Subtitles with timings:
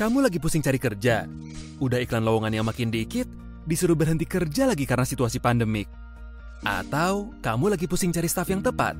[0.00, 1.28] Kamu lagi pusing cari kerja.
[1.76, 3.28] Udah iklan lowongan yang makin dikit,
[3.68, 5.92] disuruh berhenti kerja lagi karena situasi pandemik.
[6.64, 8.96] Atau kamu lagi pusing cari staf yang tepat.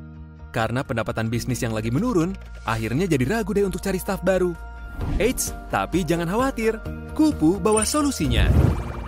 [0.52, 2.36] Karena pendapatan bisnis yang lagi menurun,
[2.68, 4.52] akhirnya jadi ragu deh untuk cari staf baru.
[5.16, 6.76] Eits, tapi jangan khawatir.
[7.16, 8.52] Kupu bawa solusinya.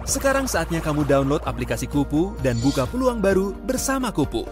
[0.09, 4.48] Sekarang saatnya kamu download aplikasi Kupu dan buka peluang baru bersama Kupu.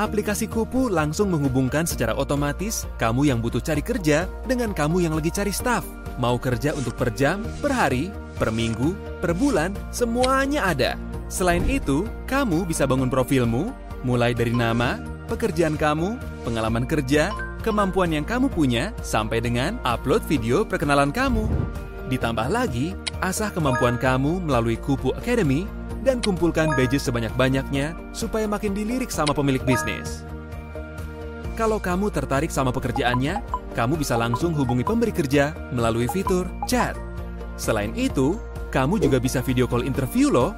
[0.00, 5.28] Aplikasi Kupu langsung menghubungkan secara otomatis kamu yang butuh cari kerja dengan kamu yang lagi
[5.28, 5.84] cari staff.
[6.16, 8.08] Mau kerja untuk per jam, per hari,
[8.40, 10.96] per minggu, per bulan, semuanya ada.
[11.28, 13.72] Selain itu, kamu bisa bangun profilmu,
[14.04, 14.96] mulai dari nama,
[15.28, 21.48] pekerjaan kamu, pengalaman kerja, kemampuan yang kamu punya, sampai dengan upload video perkenalan kamu.
[22.08, 22.92] Ditambah lagi,
[23.24, 25.64] asah kemampuan kamu melalui Kupu Academy
[26.02, 30.26] dan kumpulkan badges sebanyak-banyaknya supaya makin dilirik sama pemilik bisnis.
[31.54, 33.44] Kalau kamu tertarik sama pekerjaannya,
[33.78, 36.98] kamu bisa langsung hubungi pemberi kerja melalui fitur chat.
[37.54, 38.36] Selain itu,
[38.72, 40.56] kamu juga bisa video call interview loh.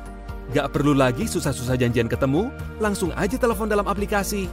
[0.55, 4.47] Gak perlu lagi susah-susah janjian ketemu, langsung aja telepon dalam aplikasi.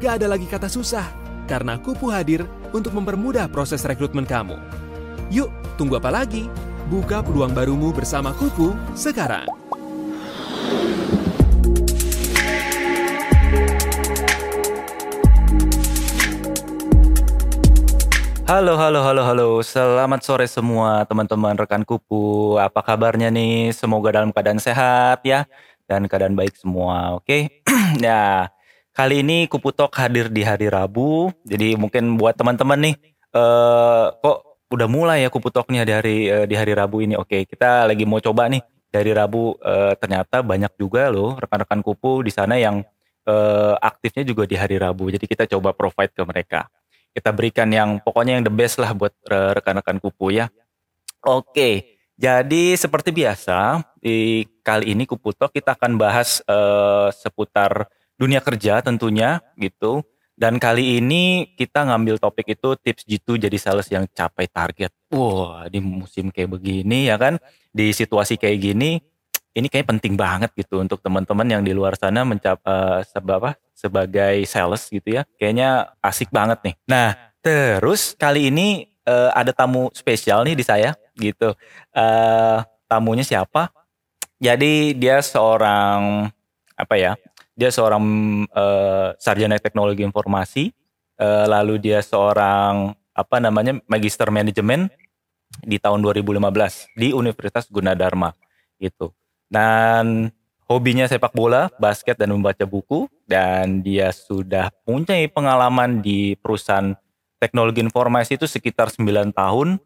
[0.00, 1.04] Gak ada lagi kata susah,
[1.50, 4.56] karena Kupu hadir untuk mempermudah proses rekrutmen kamu.
[5.28, 6.48] Yuk, tunggu apa lagi?
[6.88, 9.57] Buka peluang barumu bersama Kupu sekarang.
[18.48, 19.48] Halo, halo, halo, halo.
[19.60, 22.56] Selamat sore semua teman-teman rekan kupu.
[22.56, 23.76] Apa kabarnya nih?
[23.76, 25.44] Semoga dalam keadaan sehat ya
[25.84, 27.20] dan keadaan baik semua.
[27.20, 27.60] Oke.
[28.00, 28.48] nah,
[28.96, 31.28] kali ini Kupu Talk hadir di hari Rabu.
[31.44, 32.94] Jadi mungkin buat teman-teman nih
[33.36, 37.20] eh kok udah mulai ya Kupu Talknya di hari eh, di hari Rabu ini.
[37.20, 42.24] Oke, kita lagi mau coba nih dari Rabu eh, ternyata banyak juga loh rekan-rekan Kupu
[42.24, 42.80] di sana yang
[43.28, 45.12] eh, aktifnya juga di hari Rabu.
[45.12, 46.64] Jadi kita coba provide ke mereka
[47.18, 50.46] kita berikan yang pokoknya yang the best lah buat eh, rekan-rekan kupu ya.
[51.26, 58.38] Oke, jadi seperti biasa di kali ini Kupu Talk kita akan bahas eh, seputar dunia
[58.38, 60.02] kerja tentunya gitu.
[60.38, 64.94] Dan kali ini kita ngambil topik itu tips jitu jadi sales yang capai target.
[65.10, 67.42] Wah, di musim kayak begini ya kan,
[67.74, 69.02] di situasi kayak gini,
[69.58, 73.58] ini kayak penting banget gitu untuk teman-teman yang di luar sana mencap eh, sebab apa
[73.78, 75.22] sebagai sales gitu ya.
[75.38, 76.74] Kayaknya asik banget nih.
[76.90, 81.54] Nah, terus kali ini eh, ada tamu spesial nih di saya gitu.
[81.94, 82.58] Eh
[82.90, 83.70] tamunya siapa?
[84.42, 86.26] Jadi dia seorang
[86.74, 87.14] apa ya?
[87.54, 88.02] Dia seorang
[88.50, 90.74] eh, sarjana teknologi informasi.
[91.18, 94.86] eh, lalu dia seorang apa namanya magister manajemen
[95.66, 98.30] di tahun 2015 di Universitas Gunadarma
[98.78, 99.10] gitu.
[99.50, 100.30] Dan
[100.68, 106.92] hobinya sepak bola, basket dan membaca buku dan dia sudah punya pengalaman di perusahaan
[107.40, 109.80] teknologi informasi itu sekitar 9 tahun.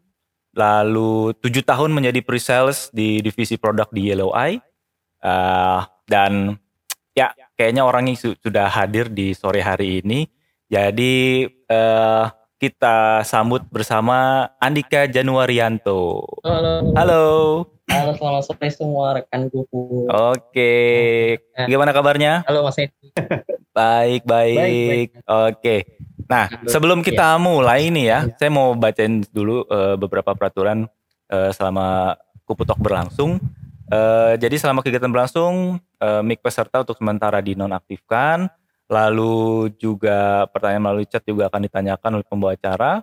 [0.53, 4.61] Lalu 7 tahun menjadi pre-sales di divisi produk di Yellow Eye.
[5.23, 6.59] Eh, dan
[7.15, 10.27] ya kayaknya orangnya su- sudah hadir di sore hari ini.
[10.67, 12.25] Jadi eh,
[12.59, 16.27] kita sambut bersama Andika Januarianto.
[16.43, 17.23] Halo, Halo.
[17.89, 20.07] Halo selamat sore semua rekan kuku.
[20.07, 20.73] Oke.
[21.67, 22.43] Gimana kabarnya?
[22.47, 23.11] Halo Mas Edi.
[23.73, 25.23] Baik, baik.
[25.25, 25.97] Oke.
[26.29, 26.69] Nah, Halo.
[26.69, 30.85] sebelum kita mulai nih ya, saya mau bacain dulu eh, beberapa peraturan
[31.31, 33.39] eh, selama Kuputok berlangsung.
[33.89, 38.47] Eh, jadi selama kegiatan berlangsung, eh, mic peserta untuk sementara dinonaktifkan.
[38.91, 43.01] Lalu juga pertanyaan melalui chat juga akan ditanyakan oleh pembawa acara.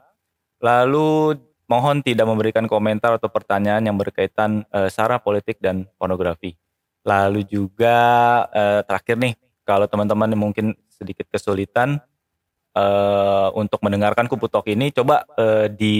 [0.60, 1.40] Lalu
[1.70, 6.58] mohon tidak memberikan komentar atau pertanyaan yang berkaitan eh, sara politik dan pornografi.
[7.06, 7.96] Lalu juga
[8.50, 12.02] eh, terakhir nih, kalau teman-teman mungkin sedikit kesulitan
[12.74, 15.96] eh, untuk mendengarkan Kuputok ini, coba eh, di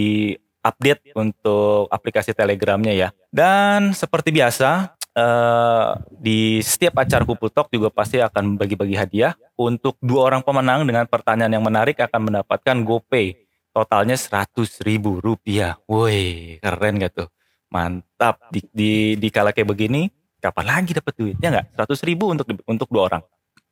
[0.61, 3.09] update untuk aplikasi Telegramnya ya.
[3.31, 5.89] Dan seperti biasa, eh,
[6.19, 9.33] di setiap acara Kuputok juga pasti akan bagi-bagi hadiah.
[9.55, 13.50] Untuk dua orang pemenang dengan pertanyaan yang menarik akan mendapatkan GoPay.
[13.71, 15.79] Totalnya 100 ribu rupiah.
[15.87, 17.29] Woi, keren gak tuh?
[17.71, 18.51] Mantap.
[18.51, 20.11] Di, di, di kala kayak begini,
[20.43, 21.35] kapan lagi dapat duit?
[21.39, 21.79] Ya nggak?
[21.79, 23.23] 100 ribu untuk untuk dua orang.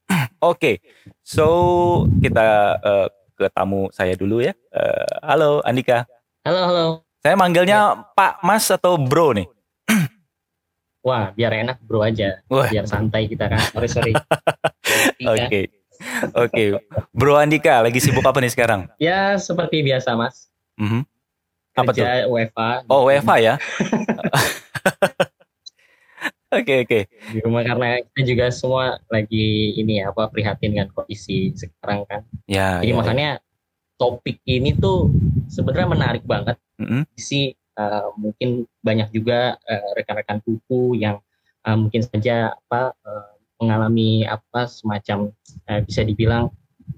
[0.39, 0.79] Oke,
[1.19, 1.47] so
[2.23, 4.55] kita eh, ke tamu saya dulu ya.
[4.71, 6.07] Eh, halo Andika.
[6.47, 6.85] Halo, halo.
[7.19, 9.47] Saya manggilnya Pak, Mas atau Bro nih?
[11.07, 12.39] Wah, biar enak bro aja.
[12.47, 12.71] Wah.
[12.71, 13.59] Biar santai kita kan.
[13.71, 14.13] Sorry, sorry.
[15.31, 15.78] Oke,
[16.33, 16.63] oke.
[17.11, 18.87] Bro Andika, lagi sibuk apa nih sekarang?
[18.99, 20.47] Ya, seperti biasa Mas.
[20.79, 21.03] Mhm.
[21.75, 22.03] Apa tuh?
[22.03, 22.69] Kerja UEFA.
[22.91, 23.55] Oh, WFA ya?
[26.49, 26.99] Oke, oke.
[27.05, 32.25] Di rumah karena kita juga semua lagi ini ya, apa, prihatin dengan kondisi sekarang kan.
[32.49, 33.29] Ya, Jadi ya, makanya
[34.01, 35.13] topik ini tuh
[35.45, 36.57] sebenarnya menarik banget.
[36.81, 37.05] Mhm.
[37.13, 41.21] Si uh, mungkin banyak juga uh, rekan-rekan kuku yang
[41.69, 43.29] uh, mungkin saja apa uh,
[43.59, 45.29] mengalami apa semacam
[45.67, 46.49] uh, bisa dibilang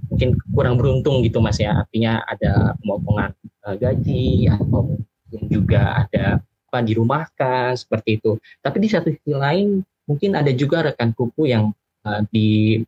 [0.08, 3.32] mungkin kurang beruntung gitu mas ya artinya ada pemotongan
[3.68, 6.40] uh, gaji atau mungkin juga ada
[6.72, 11.76] apa dirumahkan seperti itu tapi di satu sisi lain mungkin ada juga rekan kuku yang
[12.08, 12.80] uh, di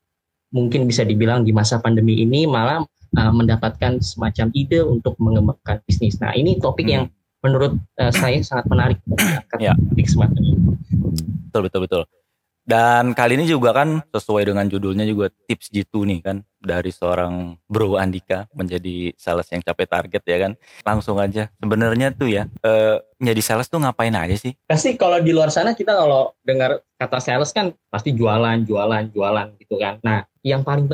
[0.53, 2.85] mungkin bisa dibilang di masa pandemi ini malah
[3.17, 6.21] uh, mendapatkan semacam ide untuk mengembangkan bisnis.
[6.21, 6.93] Nah, ini topik hmm.
[6.93, 7.05] yang
[7.41, 8.99] menurut uh, saya sangat menarik
[9.57, 9.73] ya.
[9.75, 10.57] di kesempatan ini.
[11.49, 12.03] Betul betul betul.
[12.63, 17.59] Dan kali ini juga kan sesuai dengan judulnya juga tips jitu nih kan dari seorang
[17.67, 20.51] Bro Andika menjadi sales yang capai target ya kan.
[20.87, 21.51] Langsung aja.
[21.59, 24.55] Sebenarnya tuh ya eh, jadi sales tuh ngapain aja sih?
[24.63, 29.47] Pasti kalau di luar sana kita kalau dengar kata sales kan pasti jualan, jualan, jualan
[29.59, 29.99] gitu kan.
[29.99, 30.87] Nah, yang paling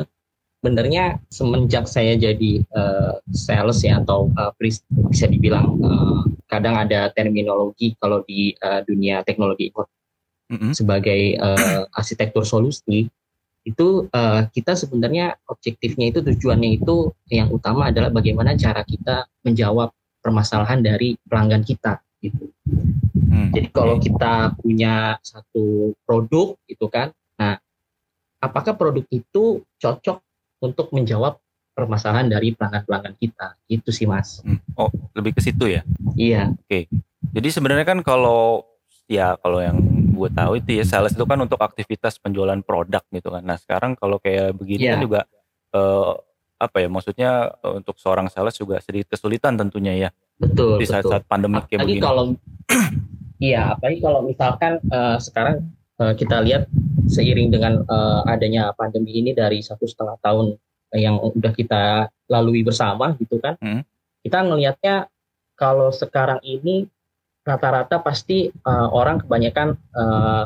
[0.60, 7.96] sebenarnya semenjak saya jadi uh, sales ya atau uh, bisa dibilang uh, kadang ada terminologi
[7.96, 9.72] kalau di uh, dunia teknologi
[10.50, 10.72] mm-hmm.
[10.74, 13.06] sebagai uh, arsitektur solusi
[13.62, 19.92] itu uh, kita sebenarnya objektifnya itu tujuannya itu yang utama adalah bagaimana cara kita menjawab
[20.24, 22.52] permasalahan dari pelanggan kita gitu.
[23.16, 23.52] Hmm.
[23.52, 27.56] Jadi kalau kita punya satu produk itu kan, nah
[28.40, 30.20] apakah produk itu cocok
[30.60, 31.40] untuk menjawab
[31.72, 33.56] permasalahan dari pelanggan-pelanggan kita.
[33.64, 34.44] Itu sih Mas.
[34.44, 34.60] Hmm.
[34.76, 35.80] Oh, lebih ke situ ya?
[36.16, 36.52] Iya.
[36.52, 36.64] Oke.
[36.68, 36.82] Okay.
[37.32, 38.69] Jadi sebenarnya kan kalau
[39.10, 39.82] ya kalau yang
[40.14, 43.42] gue tahu itu ya sales itu kan untuk aktivitas penjualan produk gitu kan.
[43.42, 44.94] Nah sekarang kalau kayak begini yeah.
[44.94, 45.20] kan juga
[45.74, 46.14] uh,
[46.60, 50.10] apa ya maksudnya uh, untuk seorang sales juga sedikit kesulitan tentunya ya.
[50.38, 50.78] Betul.
[50.78, 51.98] Di saat-saat pandemi kayak begini.
[51.98, 52.38] kalau
[53.42, 55.66] iya, apalagi kalau misalkan uh, sekarang
[55.98, 56.70] uh, kita lihat
[57.10, 60.54] seiring dengan uh, adanya pandemi ini dari satu setengah tahun
[60.94, 63.82] yang udah kita lalui bersama gitu kan, hmm.
[64.26, 65.06] kita ngelihatnya
[65.54, 66.90] kalau sekarang ini
[67.44, 70.44] rata-rata pasti uh, orang kebanyakan uh,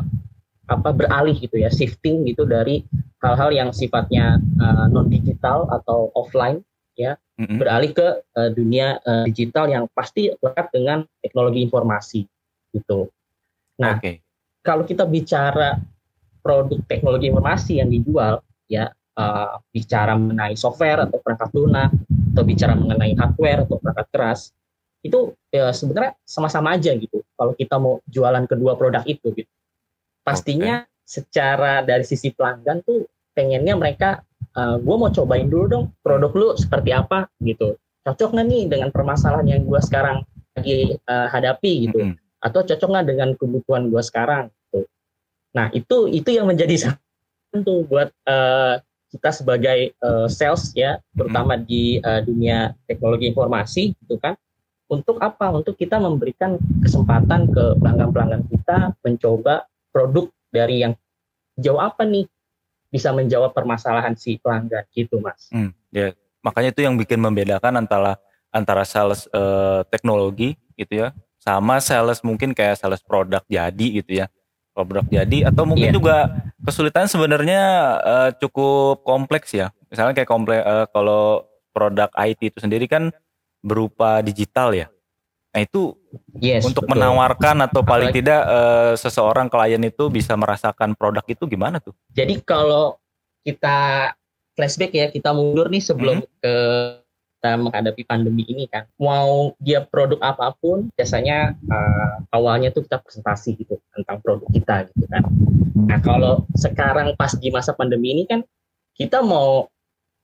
[0.65, 2.81] apa beralih gitu ya, shifting gitu dari
[3.21, 6.65] hal-hal yang sifatnya uh, non digital atau offline
[6.97, 8.09] ya, hmm beralih ke
[8.39, 12.23] uh, dunia uh, digital yang pasti lekat dengan teknologi informasi
[12.73, 13.11] gitu.
[13.83, 14.23] Nah, okay.
[14.63, 15.77] kalau kita bicara
[16.45, 18.39] produk teknologi informasi yang dijual
[18.71, 21.91] ya uh, bicara mengenai software atau perangkat lunak
[22.35, 24.41] atau bicara mengenai hardware atau perangkat keras
[25.05, 29.53] itu ya sebenarnya sama-sama aja gitu kalau kita mau jualan kedua produk itu gitu
[30.25, 31.05] pastinya okay.
[31.05, 33.05] secara dari sisi pelanggan tuh
[33.37, 34.25] pengennya mereka
[34.57, 37.77] uh, gue mau cobain dulu dong produk lu seperti apa gitu
[38.09, 40.25] cocok nggak nih dengan permasalahan yang gue sekarang
[40.57, 42.45] lagi uh, hadapi gitu mm -hmm.
[42.49, 44.49] atau cocok nggak dengan kebutuhan gue sekarang
[45.55, 46.91] Nah, itu itu yang menjadi
[47.55, 48.83] tentu buat uh,
[49.15, 51.65] kita sebagai uh, sales ya, terutama hmm.
[51.65, 54.35] di uh, dunia teknologi informasi gitu kan.
[54.95, 55.51] Untuk apa?
[55.51, 60.95] Untuk kita memberikan kesempatan ke pelanggan-pelanggan kita mencoba produk dari yang
[61.59, 62.31] jauh apa nih
[62.95, 65.51] bisa menjawab permasalahan si pelanggan gitu, Mas.
[65.51, 66.15] Hmm, ya,
[66.47, 68.15] makanya itu yang bikin membedakan antara
[68.55, 71.09] antara sales uh, teknologi gitu ya
[71.43, 74.27] sama sales mungkin kayak sales produk jadi gitu ya
[74.73, 75.97] produk jadi atau mungkin yeah.
[75.99, 76.17] juga
[76.65, 77.63] kesulitan sebenarnya
[78.03, 79.71] uh, cukup kompleks ya.
[79.93, 83.15] Misalnya kayak kompleks uh, kalau produk IT itu sendiri kan
[83.65, 84.93] berupa digital ya.
[85.57, 85.97] Nah itu
[86.37, 86.99] yes, untuk betul.
[86.99, 91.97] menawarkan atau paling Apalagi, tidak uh, seseorang klien itu bisa merasakan produk itu gimana tuh?
[92.13, 93.01] Jadi kalau
[93.47, 94.11] kita
[94.53, 96.31] flashback ya, kita mundur nih sebelum hmm.
[96.43, 96.55] ke
[97.45, 103.05] kita menghadapi pandemi ini kan mau dia produk apa pun biasanya uh, awalnya tuh kita
[103.05, 105.29] presentasi gitu tentang produk kita gitu kan
[105.85, 108.41] nah kalau sekarang pas di masa pandemi ini kan
[108.97, 109.69] kita mau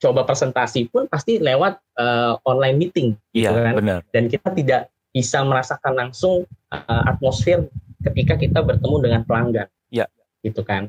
[0.01, 4.01] coba presentasi pun pasti lewat uh, online meeting gitu iya, kan benar.
[4.11, 7.69] dan kita tidak bisa merasakan langsung uh, atmosfer
[8.01, 10.09] ketika kita bertemu dengan pelanggan iya.
[10.41, 10.89] gitu kan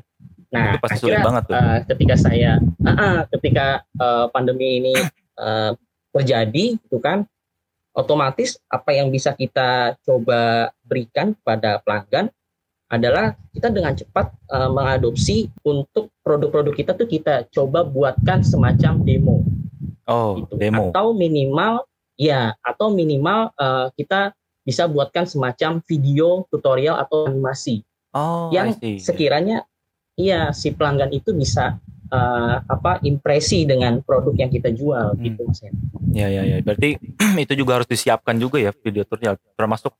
[0.52, 1.54] nah pasti akhirnya, banget tuh.
[1.56, 3.66] Uh, ketika saya uh, uh, ketika
[4.00, 4.94] uh, pandemi ini
[5.36, 5.76] uh,
[6.12, 7.28] terjadi gitu kan
[7.92, 12.32] otomatis apa yang bisa kita coba berikan pada pelanggan
[12.92, 19.40] adalah kita dengan cepat uh, mengadopsi untuk produk-produk kita tuh kita coba buatkan semacam demo.
[20.04, 20.60] Oh, gitu.
[20.60, 20.92] demo.
[20.92, 21.88] Atau minimal
[22.20, 27.80] ya, atau minimal uh, kita bisa buatkan semacam video tutorial atau animasi.
[28.12, 29.64] Oh, yang sekiranya
[30.20, 31.80] iya si pelanggan itu bisa
[32.12, 35.22] uh, apa impresi dengan produk yang kita jual hmm.
[35.24, 35.60] gitu mas
[36.12, 37.00] ya ya ya berarti
[37.48, 39.96] itu juga harus disiapkan juga ya video tutorial termasuk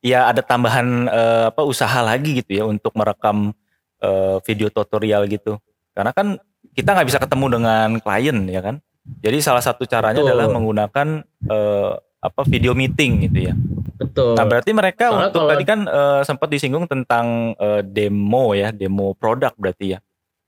[0.00, 3.52] ya ada tambahan uh, apa usaha lagi gitu ya untuk merekam
[4.00, 5.60] uh, video tutorial gitu
[5.92, 6.40] karena kan
[6.72, 8.76] kita nggak bisa ketemu dengan klien ya kan
[9.20, 10.28] jadi salah satu caranya Betul.
[10.32, 11.08] adalah menggunakan
[11.48, 13.54] uh, apa video meeting gitu ya
[14.00, 14.32] betul.
[14.32, 18.72] Nah, berarti mereka Soalnya untuk kalau- tadi kan eh, sempat disinggung tentang eh, demo ya,
[18.72, 19.98] demo produk berarti ya.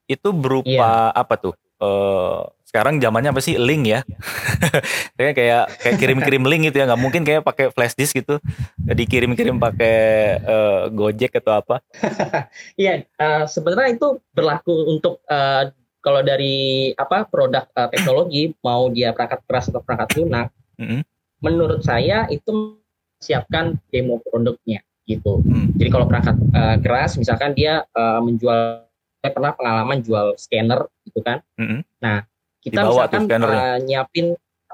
[0.09, 1.13] Itu berupa Iya.
[1.13, 1.53] apa tuh?
[1.77, 2.41] Eh,
[2.73, 3.61] sekarang zamannya apa sih?
[3.61, 4.01] Link ya.
[5.21, 8.41] kayak kayak kayak kirim-kirim link gitu ya, nggak mungkin kayak pakai flash disk gitu.
[8.81, 9.97] Dikirim-kirim pakai
[10.41, 11.85] eh, Gojek atau apa.
[12.81, 15.69] Iya, eh, sebenarnya itu berlaku untuk eh,
[16.01, 20.49] kalau dari apa produk eh, teknologi mau dia perangkat keras atau perangkat lunak,
[20.81, 21.05] Mm-mm.
[21.45, 22.81] menurut saya itu
[23.21, 25.45] siapkan demo produknya gitu.
[25.45, 25.77] Hmm.
[25.77, 28.89] Jadi kalau perangkat eh, keras, misalkan dia eh, menjual,
[29.21, 31.45] saya pernah pengalaman jual scanner gitu kan.
[31.61, 31.85] Mm-mm.
[32.01, 32.32] Nah,
[32.63, 34.27] kita Dibawa misalkan eh, nyiapin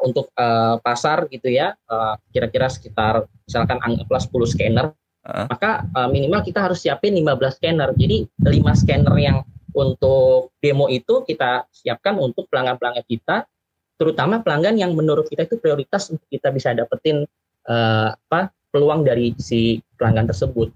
[0.04, 4.86] untuk eh, pasar gitu ya, eh, kira-kira sekitar misalkan anggaplah 10 scanner,
[5.24, 5.46] Heeh.
[5.48, 7.90] maka eh, minimal kita harus siapin 15 scanner.
[7.96, 9.42] Jadi 5 scanner yang
[9.72, 13.48] untuk demo itu kita siapkan untuk pelanggan-pelanggan kita,
[13.96, 17.24] terutama pelanggan yang menurut kita itu prioritas untuk kita bisa dapetin
[17.68, 20.68] eh, apa peluang dari si pelanggan tersebut.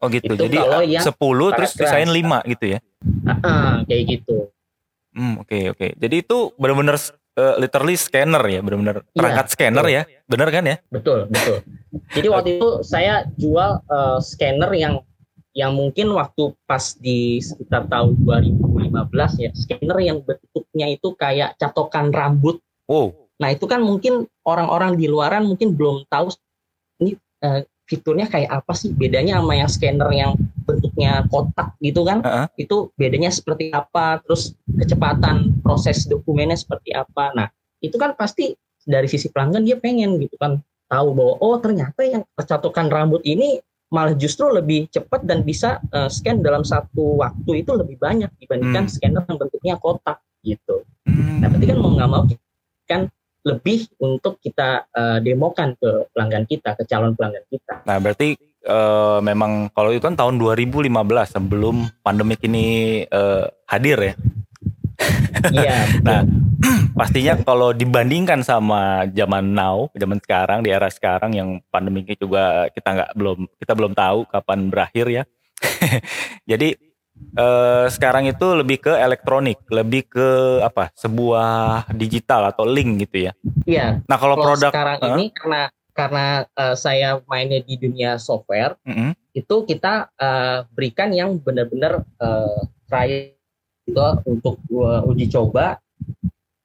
[0.00, 0.32] Oh gitu.
[0.32, 2.78] Itu Jadi kalau eh, yang 10 terus sisain 5 gitu ya.
[3.28, 4.48] Ah, ah, kayak gitu.
[5.10, 5.86] Hmm, oke oke.
[5.98, 6.96] Jadi itu benar-benar
[7.34, 9.96] eh, literally scanner ya, benar-benar Iya, perangkat scanner betul.
[9.96, 10.02] ya.
[10.30, 10.76] Bener kan ya?
[10.90, 11.56] Betul, betul.
[12.14, 14.94] Jadi waktu itu saya jual eh, scanner yang
[15.50, 22.14] yang mungkin waktu pas di sekitar tahun 2015 ya, scanner yang bentuknya itu kayak catokan
[22.14, 22.62] rambut.
[22.86, 23.30] Wow.
[23.42, 26.30] Nah, itu kan mungkin orang-orang di luaran mungkin belum tahu
[27.02, 32.22] ini eh, fiturnya kayak apa sih bedanya sama yang scanner yang bentuknya kotak gitu kan.
[32.22, 32.46] Heeh.
[32.62, 37.34] Itu bedanya seperti apa, terus kecepatan proses dokumennya seperti apa.
[37.34, 37.50] Nah,
[37.82, 38.54] itu kan pasti
[38.86, 43.58] dari sisi pelanggan dia pengen gitu kan tahu bahwa oh ternyata yang percatokan rambut ini
[43.90, 48.86] malah justru lebih cepat dan bisa eh, scan dalam satu waktu itu lebih banyak dibandingkan
[48.86, 48.92] Hmm.
[48.94, 50.86] scanner yang bentuknya kotak gitu.
[51.04, 51.42] Hmm.
[51.42, 52.22] Nah, berarti kan mau nggak mau
[52.86, 53.06] kan
[53.40, 57.84] lebih untuk kita eh, demokan ke pelanggan kita, ke calon pelanggan kita.
[57.88, 60.92] Nah, berarti eh, memang kalau itu kan tahun 2015
[61.28, 64.14] sebelum pandemik ini eh, hadir ya.
[65.48, 65.78] Iya.
[66.06, 66.20] Nah,
[66.98, 72.88] pastinya kalau dibandingkan sama zaman now, zaman sekarang di era sekarang yang pandemiknya juga kita
[72.92, 75.22] nggak belum kita belum tahu kapan berakhir ya.
[76.50, 76.89] Jadi
[77.36, 80.28] eh, sekarang itu lebih ke elektronik, lebih ke
[80.64, 80.90] apa?
[80.94, 83.32] Sebuah digital atau link gitu ya.
[83.66, 83.86] Iya.
[84.04, 85.08] Nah, kalau Kalau produk sekarang Hah?
[85.16, 89.12] ini karena karena eh, saya mainnya di dunia software Mm-mm.
[89.36, 93.36] itu kita eh, berikan yang benar-benar eh, trial
[93.90, 95.82] itu untuk uh, uji coba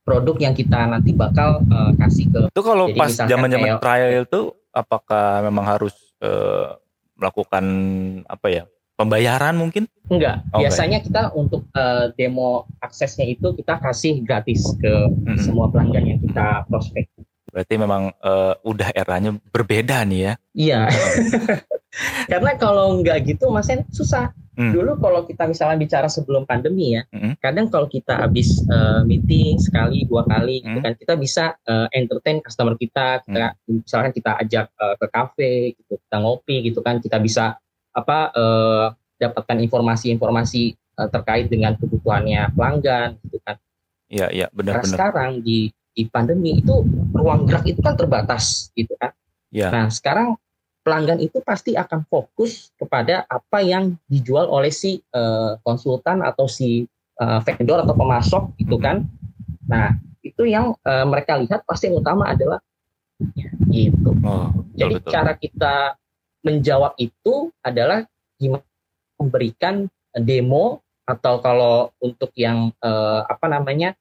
[0.05, 4.53] produk yang kita nanti bakal eh, kasih ke Itu kalau Jadi pas zaman-zaman trial itu
[4.69, 6.77] apakah memang harus eh,
[7.17, 7.65] melakukan
[8.29, 8.63] apa ya?
[8.95, 9.91] Pembayaran mungkin?
[10.05, 15.35] enggak Oh, biasanya kita untuk eh, demo aksesnya itu kita kasih gratis ke Mm-mm.
[15.41, 17.09] semua pelanggan yang kita prospek
[17.49, 20.33] Berarti memang eh, udah eranya berbeda nih ya.
[20.53, 20.79] iya
[22.31, 24.71] karena kalau nggak gitu mas susah Hmm.
[24.71, 27.35] dulu kalau kita misalnya bicara sebelum pandemi ya Mm-mm.
[27.43, 30.79] kadang kalau kita habis eh, meeting sekali dua kali gitu Hmm.
[30.79, 35.99] kan kita bisa eh, entertain customer kita kita misalkan kita ajak eh, ke kafe gitu
[35.99, 37.59] kita ngopi gitu kan kita bisa
[37.95, 38.85] apa eh,
[39.23, 43.55] dapatkan informasi-informasi eh, terkait dengan kebutuhannya pelanggan gitu kan
[44.05, 44.91] Iya, iya, Karena benar-benar.
[44.93, 46.83] sekarang di di pandemi itu
[47.15, 49.15] ruang gerak itu kan terbatas gitu kan
[49.49, 49.71] Iya.
[49.71, 50.35] nah sekarang
[50.85, 56.85] pelanggan itu pasti akan fokus kepada apa yang dijual oleh si eh, konsultan atau si
[57.17, 59.01] eh, vendor atau pemasok gitu kan.
[59.65, 62.61] Nah, itu yang eh, mereka lihat pasti yang utama adalah
[63.33, 64.13] ya, gitu.
[64.21, 65.09] Oh, betul, Jadi betul.
[65.09, 65.75] cara kita
[66.45, 68.05] menjawab itu adalah
[68.37, 68.63] gimana
[69.17, 73.97] memberikan demo atau kalau untuk yang eh, apa namanya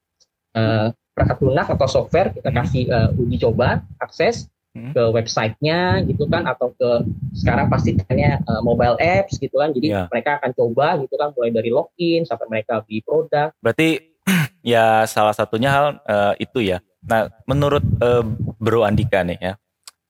[0.53, 4.91] eh, perangkat lunak atau software kita kasih eh, uji coba akses Hmm.
[4.91, 9.87] ke websitenya gitu kan atau ke sekarang pasti trennya eh, mobile apps gitu kan jadi
[9.87, 10.03] Ya.
[10.11, 14.03] mereka akan coba gitu kan mulai dari login sampai mereka beli produk Berarti
[14.75, 16.83] ya salah satunya hal eh, itu ya.
[17.07, 18.23] Nah, menurut eh,
[18.59, 19.53] Bro Andika nih ya.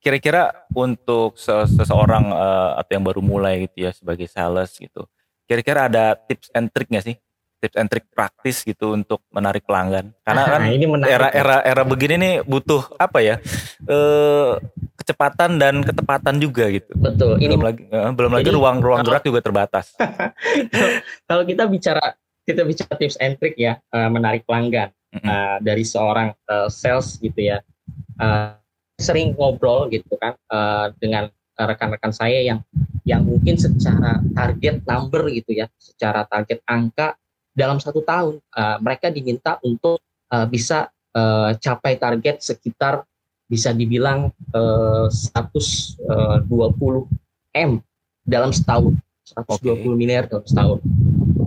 [0.05, 5.09] Kira-kira untuk se- seseorang eh, atau yang baru mulai gitu ya sebagai sales gitu.
[5.43, 7.17] Kira-kira ada tips and trick nggak sih?
[7.57, 10.13] Tips and trick praktis gitu untuk menarik pelanggan.
[10.21, 13.41] Karena kan Nah, ini era era era begini nih butuh apa ya?
[13.81, 14.51] Eh
[14.95, 16.93] kecepatan dan ketepatan juga gitu.
[16.93, 19.85] betul ini belum lagi eh, belum lagi Jadi, ruang ruang kalau- gerak juga terbatas.
[21.29, 25.25] kalau kita bicara kita bicara tips and trick ya eh, menarik pelanggan Mm-mm.
[25.25, 27.65] eh, dari seorang eh, sales gitu ya
[28.95, 32.59] sering ngobrol gitu kan eh, dengan rekan-rekan saya yang
[33.07, 37.15] yang mungkin secara target number gitu ya secara target angka
[37.55, 39.99] dalam satu tahun eh, mereka diminta untuk
[40.31, 43.03] eh, bisa eh, capai target sekitar
[43.45, 46.01] bisa dibilang uh, 120
[47.53, 47.71] m
[48.25, 48.97] dalam setahun
[49.37, 49.89] 120 okay.
[49.93, 50.79] miliar dalam setahun.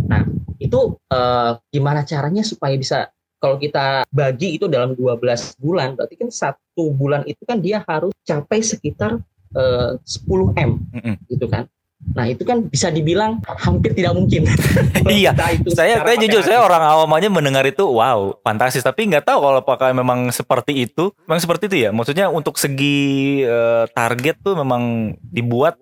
[0.07, 0.23] Nah
[0.63, 6.31] itu uh, gimana caranya supaya bisa kalau kita bagi itu dalam 12 bulan berarti kan
[6.31, 6.63] satu
[6.95, 9.19] bulan itu kan dia harus capai sekitar
[9.59, 11.15] uh, 10 m mm -hmm.
[11.27, 11.67] gitu kan
[11.99, 14.47] Nah itu kan bisa dibilang hampir tidak mungkin.
[15.11, 15.35] iya.
[15.35, 19.43] Itu saya saya jujur saya orang awam aja mendengar itu wow fantastis tapi nggak tahu
[19.43, 21.11] kalau apakah memang seperti itu.
[21.27, 21.91] Memang seperti itu ya.
[21.91, 25.75] Maksudnya untuk segi uh, target tuh memang dibuat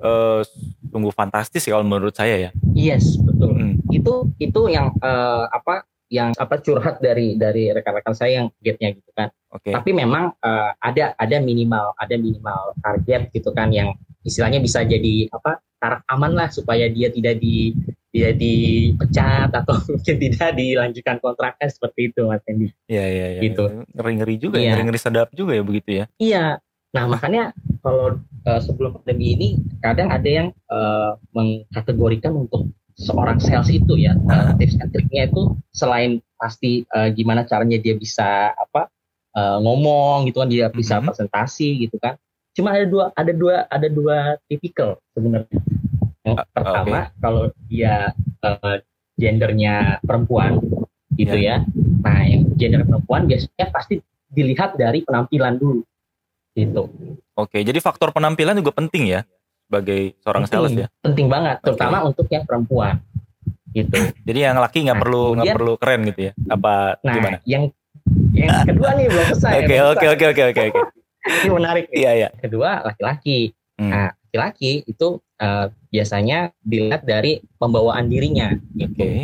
[0.00, 0.40] uh,
[0.88, 2.50] sungguh fantastis ya kalau menurut saya ya.
[2.72, 3.52] Yes betul.
[3.52, 3.74] Hmm.
[3.92, 9.10] Itu itu yang uh, apa yang apa curhat dari dari rekan-rekan saya yang targetnya gitu
[9.12, 9.28] kan.
[9.48, 9.72] Okay.
[9.72, 15.30] Tapi memang uh, ada ada minimal ada minimal target gitu kan yang istilahnya bisa jadi
[15.32, 17.72] apa tarak aman lah supaya dia tidak di
[18.12, 22.68] tidak dipecat atau mungkin tidak dilanjutkan kontraknya seperti itu Mas Hendy.
[22.88, 23.40] Iya iya iya.
[23.40, 23.64] Gitu.
[23.94, 26.04] Ngeri-ngeri juga ya, ya, ngeri-ngeri sedap juga ya begitu ya.
[26.20, 26.44] Iya.
[26.88, 27.52] Nah, makanya
[27.84, 28.16] kalau
[28.48, 29.48] uh, sebelum pandemi ini
[29.84, 35.54] kadang ada yang uh, mengkategorikan untuk seorang sales itu ya uh, tips and triknya itu
[35.70, 38.90] selain pasti uh, gimana caranya dia bisa apa
[39.38, 41.08] uh, ngomong gitu kan dia bisa mm -hmm.
[41.14, 42.18] presentasi gitu kan
[42.58, 44.16] cuma ada dua ada dua ada dua
[44.50, 45.62] tipikal sebenarnya
[46.26, 47.22] yang uh, pertama okay.
[47.22, 47.94] kalau dia
[48.42, 48.76] uh,
[49.14, 50.58] gendernya perempuan
[51.14, 51.62] gitu yeah.
[51.62, 55.86] ya nah yang gender perempuan biasanya pasti dilihat dari penampilan dulu
[56.58, 56.90] gitu
[57.38, 59.22] oke okay, jadi faktor penampilan juga penting ya
[59.68, 62.08] sebagai seorang penting, sales ya penting banget terutama okay.
[62.10, 62.94] untuk yang perempuan
[63.70, 67.36] gitu jadi yang laki nggak nah, perlu nggak perlu keren gitu ya apa nah, gimana
[67.44, 67.70] yang
[68.38, 70.82] yang kedua nih belum selesai oke oke oke oke oke oke
[71.28, 71.86] ini menarik.
[71.92, 72.28] Iya, iya.
[72.32, 73.52] Kedua laki-laki.
[73.78, 73.90] Hmm.
[73.92, 78.54] Nah, laki-laki itu uh, biasanya dilihat dari pembawaan dirinya.
[78.74, 78.88] Gitu.
[78.88, 78.96] Oke.
[78.96, 79.18] Okay.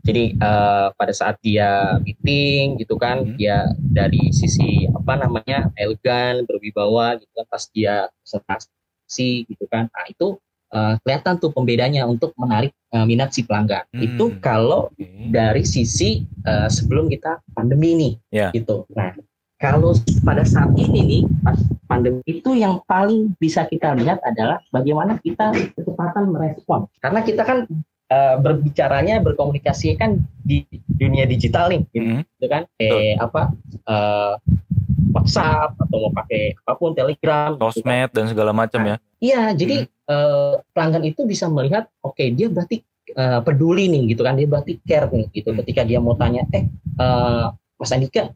[0.00, 3.36] Jadi uh, pada saat dia meeting gitu kan, hmm.
[3.36, 10.04] dia dari sisi apa namanya elegan, berwibawa gitu kan, pas dia presentasi gitu kan, nah
[10.08, 10.40] itu
[10.74, 13.86] uh, kelihatan tuh pembedanya untuk menarik uh, minat si pelanggan.
[13.94, 14.00] Hmm.
[14.02, 15.30] Itu kalau okay.
[15.30, 18.50] dari sisi uh, sebelum kita pandemi nih, yeah.
[18.50, 18.86] gitu.
[18.94, 19.14] Nah
[19.60, 19.92] kalau
[20.24, 25.52] pada saat ini nih pas pandemi itu yang paling bisa kita lihat adalah bagaimana kita
[25.76, 27.68] kecepatan merespon karena kita kan
[28.08, 30.64] uh, berbicaranya berkomunikasi kan di
[30.96, 32.48] dunia digital nih gitu, mm -hmm.
[32.48, 33.52] kan eh apa
[33.84, 34.34] uh,
[35.12, 37.72] WhatsApp atau mau pakai apa pun Telegram gitu kan.
[37.76, 39.99] sosmed gitu dan segala macam ya iya jadi mm -hmm.
[40.10, 42.82] Uh, pelanggan itu bisa melihat oke okay, dia berarti
[43.14, 45.60] uh, peduli nih gitu kan dia berarti care nih gitu mm -hmm.
[45.64, 46.66] ketika dia mau tanya eh
[46.98, 48.34] uh, Mas Andika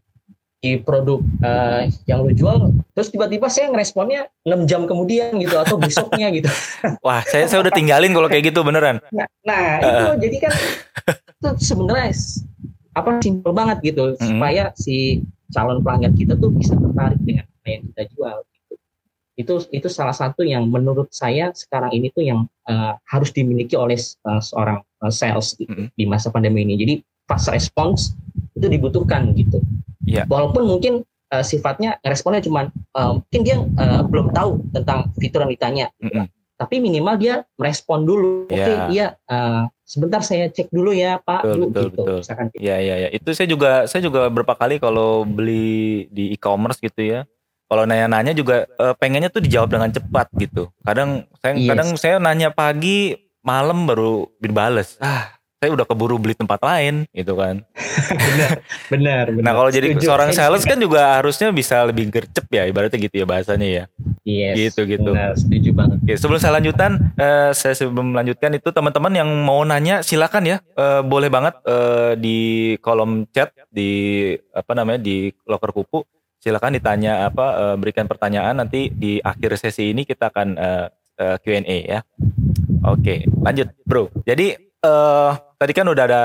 [0.64, 5.76] di produk uh, yang lu jual terus tiba-tiba saya ngeresponnya 6 jam kemudian gitu atau
[5.76, 6.48] besoknya gitu
[7.04, 9.88] wah saya saya udah tinggalin kalau kayak gitu beneran nah, nah uh.
[9.92, 10.52] itu jadi kan
[11.12, 12.16] itu sebenarnya
[12.96, 14.24] apa simpel banget gitu mm -hmm.
[14.24, 15.20] supaya si
[15.54, 18.38] calon pelanggan kita tuh bisa tertarik dengan apa yang kita jual.
[19.34, 23.98] Itu itu salah satu yang menurut saya sekarang ini tuh yang uh, harus dimiliki oleh
[24.26, 25.88] uh, seorang uh, sales gitu, mm -hmm.
[25.98, 26.94] di masa pandemi ini jadi
[27.26, 28.14] fast response
[28.54, 29.58] itu dibutuhkan gitu
[30.04, 30.28] Yeah.
[30.28, 30.94] Walaupun mungkin
[31.32, 35.86] uh, sifatnya responnya cuma uh, mungkin dia uh, belum tahu tentang fitur yang ditanya.
[35.98, 36.26] Mm -hmm.
[36.54, 38.46] Tapi minimal dia merespon dulu.
[38.46, 41.42] Oke, okay, iya uh, sebentar saya cek dulu ya, Pak.
[41.42, 41.96] Betul, dulu, betul, gitu.
[41.98, 42.18] betul.
[42.22, 42.62] Misalkan gitu.
[42.62, 43.08] Ya, ya, ya.
[43.10, 47.20] Itu saya juga saya juga berapa kali kalau beli di e-commerce gitu ya.
[47.64, 50.68] Kalau nanya-nanya juga uh, pengennya tuh dijawab dengan cepat gitu.
[50.85, 51.68] Kadang saya yes.
[51.72, 55.00] kadang saya nanya pagi, malam baru dibales.
[55.00, 57.64] Ah, saya udah keburu beli tempat lain gitu kan.
[58.05, 58.53] benar,
[58.92, 59.44] benar, benar.
[59.48, 63.27] Nah kalau jadi seorang sales kan juga harusnya bisa lebih gercep ya ibaratnya gitu ya
[63.27, 63.85] bahasanya ya.
[64.29, 64.55] Yes.
[64.61, 65.16] Gitu gitu.
[65.16, 65.96] Benar, setuju banget.
[66.05, 70.57] Oke, sebelum saya lanjutkan, uh, saya sebelum melanjutkan itu teman-teman yang mau nanya silakan ya,
[70.77, 76.05] uh, boleh banget uh, di kolom chat di apa namanya di loker kupu
[76.44, 81.37] silakan ditanya apa uh, berikan pertanyaan nanti di akhir sesi ini kita akan uh, uh,
[81.40, 82.00] Q&A ya.
[82.85, 84.12] Oke, lanjut bro.
[84.28, 84.52] Jadi
[84.85, 86.22] uh, tadi kan udah ada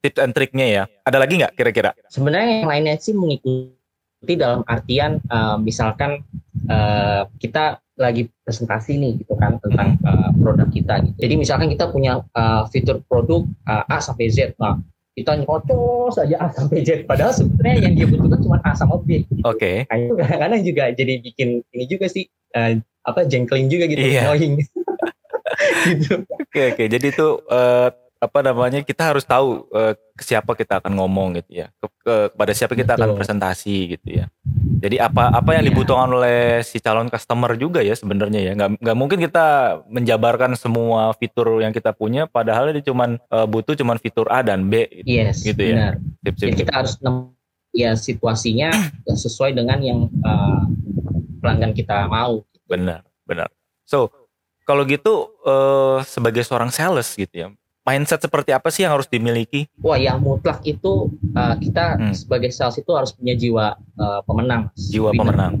[0.00, 0.82] tips and triknya ya.
[1.04, 1.92] Ada lagi nggak kira-kira?
[2.08, 6.24] Sebenarnya yang lainnya sih mengikuti dalam artian uh, misalkan
[6.72, 11.04] uh, kita lagi presentasi nih gitu kan tentang uh, produk kita.
[11.04, 11.28] Gitu.
[11.28, 14.80] Jadi misalkan kita punya uh, fitur produk uh, A sampai Z, nah
[15.22, 17.04] kita nyocos saja A sampai Z.
[17.04, 19.26] Padahal sebenarnya yang dia butuhkan cuma A sama B.
[19.26, 19.42] Gitu.
[19.42, 19.84] Oke.
[19.84, 19.90] Okay.
[19.90, 22.78] Nah, itu kadang-kadang juga jadi bikin ini juga sih uh,
[23.08, 24.28] apa jengkelin juga gitu, yeah.
[24.28, 24.60] annoying.
[26.00, 26.22] gitu.
[26.28, 26.76] Oke okay, oke.
[26.78, 26.86] Okay.
[26.86, 31.62] Jadi itu uh, apa namanya kita harus tahu uh, ke siapa kita akan ngomong gitu
[31.62, 33.02] ya ke, ke kepada siapa kita Betul.
[33.06, 34.26] akan presentasi gitu ya
[34.82, 35.70] jadi apa apa yang iya.
[35.70, 39.46] dibutuhkan oleh si calon customer juga ya sebenarnya ya nggak nggak mungkin kita
[39.86, 44.66] menjabarkan semua fitur yang kita punya padahal dia cuma uh, butuh cuma fitur A dan
[44.66, 45.94] B gitu, yes, gitu ya
[46.26, 46.98] sip, sip, jadi kita harus
[47.78, 48.74] ya situasinya
[49.06, 50.66] sesuai dengan yang uh,
[51.38, 52.42] pelanggan kita mau.
[52.66, 53.48] Benar, benar.
[53.86, 54.12] So,
[54.66, 57.48] kalau gitu uh, sebagai seorang sales gitu ya,
[57.88, 59.64] mindset seperti apa sih yang harus dimiliki?
[59.80, 62.12] Wah, yang mutlak itu uh, kita hmm.
[62.12, 64.68] sebagai sales itu harus punya jiwa uh, pemenang.
[64.76, 65.20] Jiwa Winner.
[65.24, 65.52] pemenang.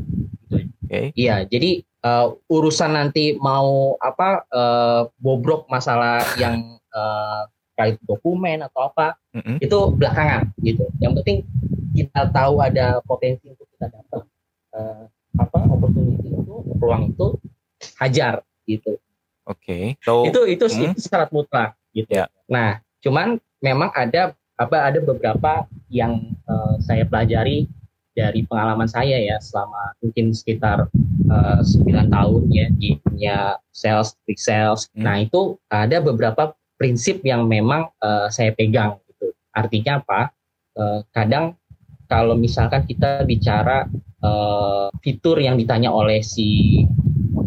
[0.52, 0.68] Oke.
[0.84, 1.04] Okay.
[1.16, 8.90] Iya, jadi uh, urusan nanti mau apa uh, bobrok masalah yang uh, kait dokumen atau
[8.92, 9.56] apa mm-hmm.
[9.64, 10.84] itu belakangan gitu.
[11.00, 11.38] Yang penting
[11.96, 14.22] kita tahu ada potensi untuk kita dapat
[14.76, 15.04] uh,
[15.38, 17.38] apa opportunity itu peluang itu
[17.96, 18.98] hajar gitu.
[19.48, 19.96] Oke.
[19.96, 20.04] Okay.
[20.04, 20.92] So, itu itu, hmm?
[20.92, 22.10] itu syarat mutlak gitu.
[22.14, 22.28] Yeah.
[22.46, 27.70] Nah, cuman memang ada apa ada beberapa yang uh, saya pelajari
[28.18, 30.90] dari pengalaman saya ya selama mungkin sekitar
[31.30, 34.90] uh, eh, 9 tahun ya di dunia sales, big sales.
[34.90, 35.06] Hmm.
[35.06, 39.30] Nah, itu ada beberapa prinsip yang memang uh, saya pegang gitu.
[39.54, 40.34] Artinya apa?
[40.74, 41.54] Uh, kadang
[42.10, 43.86] kalau misalkan kita bicara
[44.26, 46.82] uh, fitur yang ditanya oleh si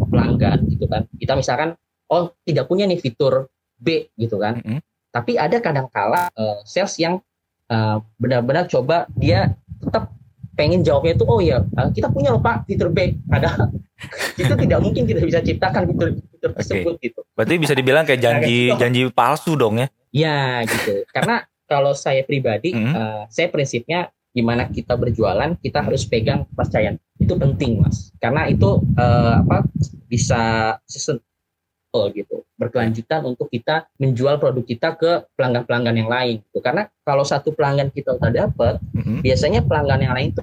[0.08, 1.04] pelanggan gitu kan.
[1.20, 1.76] Kita misalkan
[2.08, 3.52] oh tidak punya nih fitur
[3.82, 4.62] B gitu kan.
[4.62, 4.80] Mm -hmm.
[5.12, 7.20] Tapi ada kadang kala uh, sales yang
[7.68, 10.14] uh, benar-benar coba dia tetap
[10.52, 11.64] pengen jawabnya itu oh ya
[11.96, 13.72] kita punya loh pak fitur B padahal
[14.40, 16.58] itu tidak mungkin kita bisa ciptakan fitur fitur okay.
[16.62, 17.20] tersebut gitu.
[17.34, 19.88] Berarti bisa dibilang kayak janji nah, janji palsu dong ya?
[20.12, 21.02] Ya gitu.
[21.10, 22.94] Karena kalau saya pribadi, mm -hmm.
[22.94, 28.12] uh, saya prinsipnya gimana kita berjualan kita harus pegang kepercayaan itu penting mas.
[28.20, 29.64] Karena itu uh, apa
[30.08, 30.76] bisa
[31.92, 36.58] sustainable gitu berkelanjutan untuk kita menjual produk kita ke pelanggan-pelanggan yang lain gitu.
[36.64, 39.18] Karena kalau satu pelanggan kita udah dapet, mm-hmm.
[39.20, 40.42] biasanya pelanggan yang lain itu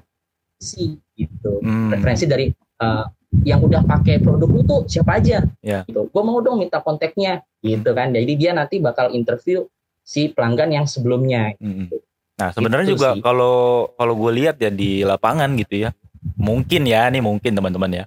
[0.60, 1.64] sih gitu.
[1.64, 1.90] Mm.
[1.96, 2.46] Referensi dari
[2.84, 3.06] uh,
[3.46, 5.88] yang udah pakai produk itu siapa aja yeah.
[5.88, 6.12] gitu.
[6.12, 8.14] Gue mau dong minta kontaknya gitu kan.
[8.14, 9.66] Jadi dia nanti bakal interview
[10.04, 12.04] si pelanggan yang sebelumnya gitu.
[12.40, 15.90] Nah, sebenarnya gitu juga kalau kalau gue lihat ya di lapangan gitu ya.
[16.36, 18.06] Mungkin ya nih mungkin teman-teman ya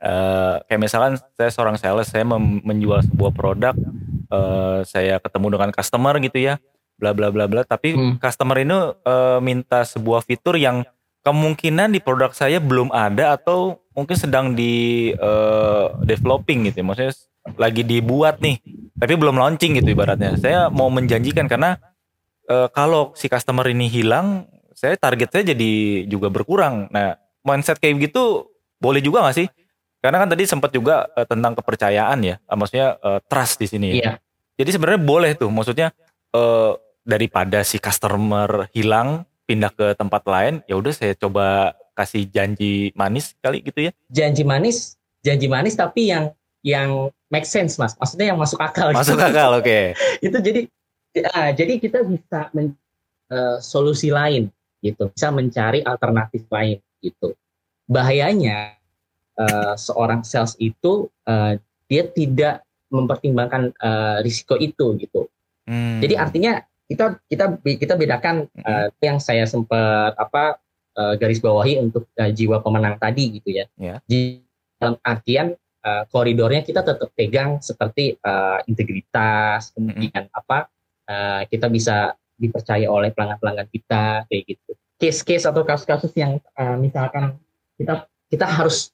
[0.00, 3.74] uh, kayak misalkan saya seorang sales saya menjual sebuah produk
[4.32, 6.54] uh, saya ketemu dengan customer gitu ya
[7.00, 8.20] bla bla bla bla tapi hmm.
[8.20, 10.84] customer ini uh, minta sebuah fitur yang
[11.20, 16.84] kemungkinan di produk saya belum ada atau mungkin sedang di uh, developing gitu ya.
[16.84, 17.12] maksudnya
[17.56, 18.60] lagi dibuat nih
[18.96, 21.76] tapi belum launching gitu ibaratnya saya mau menjanjikan karena
[22.48, 28.12] uh, kalau si customer ini hilang saya target saya jadi juga berkurang nah mindset kayak
[28.12, 28.48] gitu
[28.80, 29.48] boleh juga gak sih
[30.00, 33.88] karena kan tadi sempat juga uh, tentang kepercayaan ya, uh, maksudnya uh, trust di sini.
[34.00, 34.16] Iya.
[34.56, 35.92] Jadi sebenarnya boleh tuh, maksudnya
[36.32, 36.72] uh,
[37.04, 43.36] daripada si customer hilang pindah ke tempat lain, ya udah saya coba kasih janji manis
[43.44, 43.92] kali gitu ya.
[44.08, 46.32] Janji manis, janji manis tapi yang
[46.64, 48.92] yang make sense mas, maksudnya yang masuk akal.
[48.96, 49.28] Masuk gitu.
[49.28, 49.64] akal, oke.
[49.64, 49.84] Okay.
[50.26, 50.60] itu jadi,
[51.28, 52.72] uh, jadi kita bisa men,
[53.28, 54.48] uh, solusi lain
[54.80, 57.36] gitu, bisa mencari alternatif lain gitu.
[57.84, 58.79] Bahayanya
[59.40, 61.56] uh, seorang sales itu uh,
[61.88, 65.30] dia tidak mempertimbangkan uh, risiko itu gitu.
[65.64, 66.02] Hmm.
[66.02, 70.58] Jadi artinya kita kita kita bedakan uh, yang saya sempat apa
[70.98, 73.64] uh, garis bawahi untuk uh, jiwa pemenang tadi gitu ya.
[73.78, 73.98] Yeah.
[74.04, 74.42] Di
[74.76, 75.54] dalam artian
[75.86, 80.34] uh, koridornya kita tetap pegang seperti uh, integritas, kemudian hmm.
[80.34, 80.66] apa
[81.06, 84.72] uh, kita bisa dipercaya oleh pelanggan-pelanggan kita kayak gitu.
[85.00, 87.38] Case-case atau kasus-kasus yang uh, misalkan
[87.78, 88.90] kita kita harus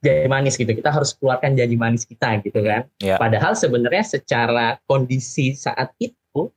[0.00, 0.72] janji manis gitu.
[0.72, 2.88] Kita harus keluarkan janji manis kita gitu kan.
[3.00, 3.16] Yeah.
[3.16, 6.52] Padahal sebenarnya secara kondisi saat itu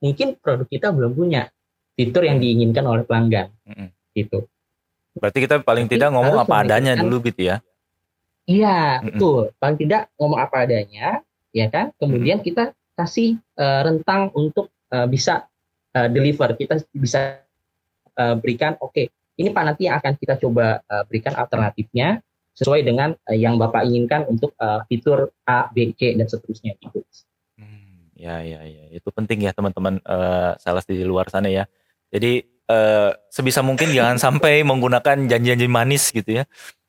[0.00, 1.48] mungkin produk kita belum punya
[1.94, 3.52] fitur yang diinginkan oleh pelanggan.
[3.66, 3.88] Mm -hmm.
[4.16, 4.38] Gitu.
[5.16, 7.56] Berarti kita paling Tapi tidak ngomong apa adanya dulu gitu ya.
[8.48, 9.06] Iya, mm -hmm.
[9.06, 9.42] betul.
[9.60, 11.08] Paling tidak ngomong apa adanya,
[11.54, 11.92] ya kan?
[12.00, 12.48] Kemudian mm -hmm.
[12.48, 12.64] kita
[12.98, 15.46] kasih uh, rentang untuk uh, bisa
[15.94, 16.52] uh, deliver.
[16.56, 17.40] Kita bisa
[18.16, 19.06] uh, berikan oke, okay,
[19.40, 22.20] ini Pak nanti akan kita coba uh, berikan alternatifnya
[22.54, 27.02] sesuai dengan uh, yang Bapak inginkan untuk uh, fitur A, B, C dan seterusnya gitu.
[27.58, 31.64] Hmm, ya ya ya, itu penting ya teman-teman uh, sales di luar sana ya.
[32.10, 36.44] Jadi uh, sebisa mungkin jangan sampai menggunakan janji-janji manis gitu ya.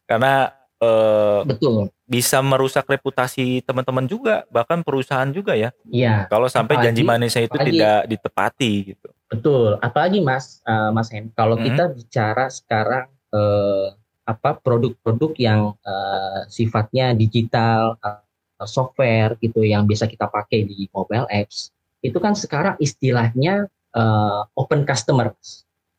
[0.10, 5.72] Karena uh, betul bisa merusak reputasi teman-teman juga, bahkan perusahaan juga ya.
[5.88, 6.28] Iya.
[6.28, 9.08] Kalau sampai apalagi, janji manisnya itu apalagi, tidak ditepati gitu.
[9.32, 9.70] Betul.
[9.80, 11.64] Apalagi Mas uh, Mas Hen, kalau hmm.
[11.72, 18.22] kita bicara sekarang uh, apa produk-produk yang uh, sifatnya digital uh,
[18.70, 24.84] software gitu yang bisa kita pakai di mobile apps itu kan sekarang istilahnya uh, open
[24.84, 25.34] customer.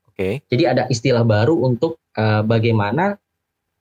[0.06, 0.14] Oke.
[0.14, 0.32] Okay.
[0.50, 3.16] Jadi ada istilah baru untuk uh, bagaimana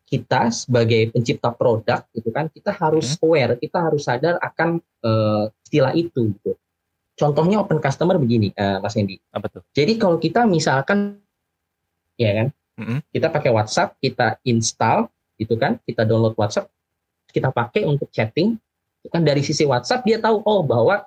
[0.05, 3.23] kita sebagai pencipta produk gitu kan kita harus hmm.
[3.23, 6.53] aware, kita harus sadar akan uh, istilah itu gitu.
[7.15, 9.19] Contohnya open customer begini, uh, Mas Hendy.
[9.31, 9.63] Apa tuh?
[9.71, 11.21] Jadi kalau kita misalkan
[12.17, 12.47] ya kan?
[13.11, 15.77] Kita pakai WhatsApp, kita install, gitu kan?
[15.81, 16.69] Kita download WhatsApp,
[17.29, 18.57] kita pakai untuk chatting.
[19.01, 21.01] Itu kan dari sisi WhatsApp dia tahu oh bahwa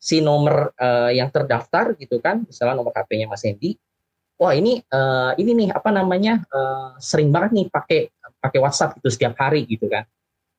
[0.00, 3.76] si nomor eh, yang terdaftar gitu kan, misalnya nomor HP-nya Mas Hendy,
[4.40, 8.00] wah ini eh, ini nih apa namanya eh, sering banget nih pakai
[8.40, 10.08] pakai WhatsApp itu setiap hari gitu kan.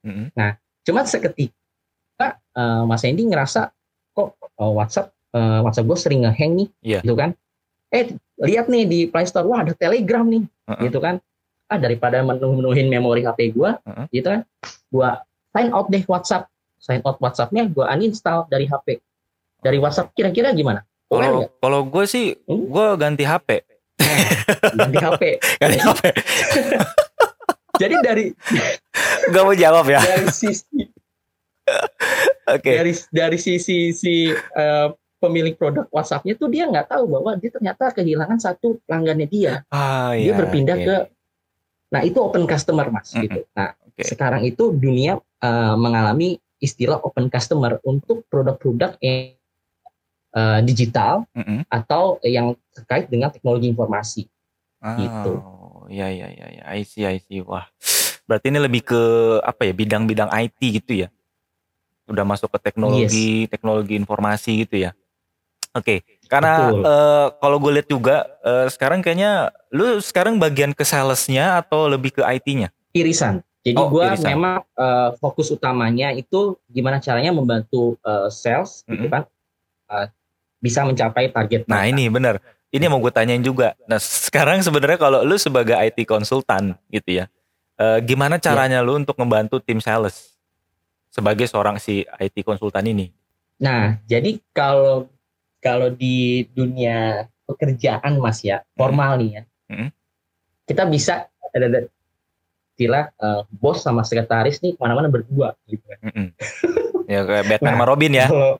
[0.06, 0.30] Mm-mm.
[0.86, 3.74] Cuma seketika eh, Mas Hendy ngerasa
[4.14, 7.00] kok eh, WhatsApp eh, WhatsApp gue sering ngehang nih, Iya.
[7.02, 7.32] gitu kan?
[7.90, 10.82] Eh lihat nih di Play Store, wah ada Telegram nih, Heeh.
[10.86, 11.18] gitu kan?
[11.66, 14.06] Ah daripada menuhin memori HP gue, Heeh.
[14.12, 14.42] gitu kan?
[14.88, 19.00] Gua sign out deh WhatsApp, sign out WhatsAppnya gue uninstall dari HP.
[19.60, 20.82] Dari WhatsApp kira-kira gimana?
[21.06, 22.66] Kalau kalau gue sih Hmm?
[22.66, 23.50] gue ganti HP.
[24.74, 25.24] Ganti HP.
[25.62, 26.02] Ganti HP.
[27.82, 28.26] Jadi dari
[29.32, 30.00] Gak mau jawab ya.
[30.00, 30.86] dari sisi
[32.48, 32.72] Oke.
[32.74, 34.88] dari dari sisi si eh,
[35.22, 39.54] pemilik produk WhatsAppnya tuh dia nggak tahu bahwa dia ternyata kehilangan satu pelanggannya dia.
[39.70, 40.86] Ah, Dia iya, berpindah oke.
[40.90, 40.96] ke
[41.92, 43.28] Nah, itu open customer, Mas, Mm-mm.
[43.28, 43.40] gitu.
[43.52, 44.08] Nah, Oke.
[44.08, 49.36] sekarang itu dunia eh, mengalami istilah open customer untuk produk-produk yang
[50.32, 51.68] eh, digital Mm-mm.
[51.68, 54.24] atau yang terkait dengan teknologi informasi.
[54.82, 55.34] Gitu.
[55.38, 56.64] Oh, iya iya iya iya.
[56.74, 57.44] I see I see.
[57.44, 57.68] Wah.
[58.26, 59.02] Berarti ini lebih ke
[59.44, 59.76] apa ya?
[59.76, 61.08] Bidang-bidang IT gitu ya.
[62.08, 64.96] Udah masuk ke teknologi, teknologi informasi gitu ya.
[65.72, 66.84] Oke, karena Betul.
[66.84, 72.12] eh, kalau gue lihat juga eh, sekarang kayaknya lu sekarang bagian ke salesnya atau lebih
[72.12, 72.76] ke IT-nya?
[72.92, 73.40] Irisan.
[73.64, 74.36] Jadi Oh, irisan.
[74.36, 79.14] memang eh, fokus utamanya itu gimana caranya membantu eh, sales, gitu Mm-mm.
[79.16, 79.24] kan,
[79.96, 80.08] eh,
[80.60, 81.64] bisa mencapai target.
[81.72, 81.92] Nah mereka.
[81.96, 82.36] ini bener.
[82.72, 83.76] Ini yang mau gue tanyain juga.
[83.88, 87.26] Nah sekarang sebenarnya kalau lu sebagai IT konsultan gitu ya,
[87.80, 90.36] eh, gimana caranya lu untuk membantu tim sales
[91.08, 93.12] sebagai seorang si IT konsultan ini?
[93.62, 95.06] Nah, jadi kalau
[95.62, 99.44] kalau di dunia pekerjaan Mas ya, formal nih ya.
[99.70, 99.90] Hmm.
[100.66, 101.80] Kita bisa ada ada
[102.74, 106.00] istilah eh, bos sama sekretaris nih ke mana-mana berdua gitu kan.
[106.02, 106.28] Mm-mm.
[107.14, 108.26] ya kayak Batman Nah, sama Robin ya.
[108.26, 108.52] Kalau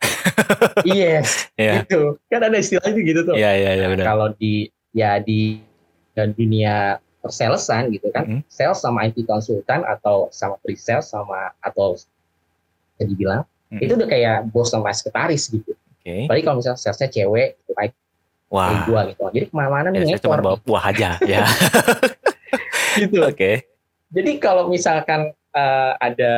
[0.86, 1.74] yes, Iya.
[1.82, 2.22] gitu.
[2.30, 3.34] Kan ada istilah itu gitu tuh.
[3.34, 4.06] Iya iya iya Nah, benar.
[4.06, 5.58] kalau di ya di
[6.14, 8.42] dan dunia persalesan gitu kan, Mm-mm.
[8.46, 11.98] sales sama IT konsultan atau sama pre-sales sama atau
[13.00, 13.42] dibilang
[13.74, 13.82] Mm-mm.
[13.82, 15.74] itu udah kayak bos sama sekretaris gitu.
[16.02, 16.26] Oke.
[16.26, 17.94] Apalagi kalau misalnya salesnya cewek, gitu, kayak
[18.50, 18.84] Wah.
[18.90, 19.22] gua gitu.
[19.30, 21.46] Jadi ke mana-mana Ya, nih cuma bawa buah aja ya.
[23.06, 23.22] gitu.
[23.22, 23.70] Oke.
[24.10, 26.34] Jadi kalau misalkan eh, ada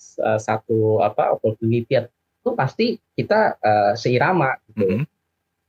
[0.00, 4.80] eh, satu apa opportunity itu pasti kita eh, seirama gitu.
[4.80, 5.04] Mm-mm.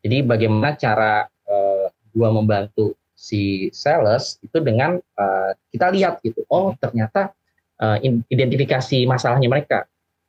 [0.07, 6.47] Jadi bagaimana cara eh, gua membantu si sales itu dengan eh, kita lihat gitu.
[6.47, 7.35] Oh, ternyata
[7.75, 9.83] eh, in- identifikasi masalahnya mereka.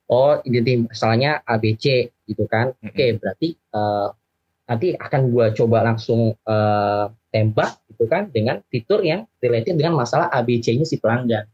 [0.05, 2.73] Oh, identifikasi masalahnya ABC gitu kan.
[2.81, 4.07] Oke, berarti eh,
[4.65, 10.27] nanti akan gua coba langsung eh, tembak gitu kan dengan fitur yang related dengan masalah
[10.31, 11.45] ABC-nya si pelanggan.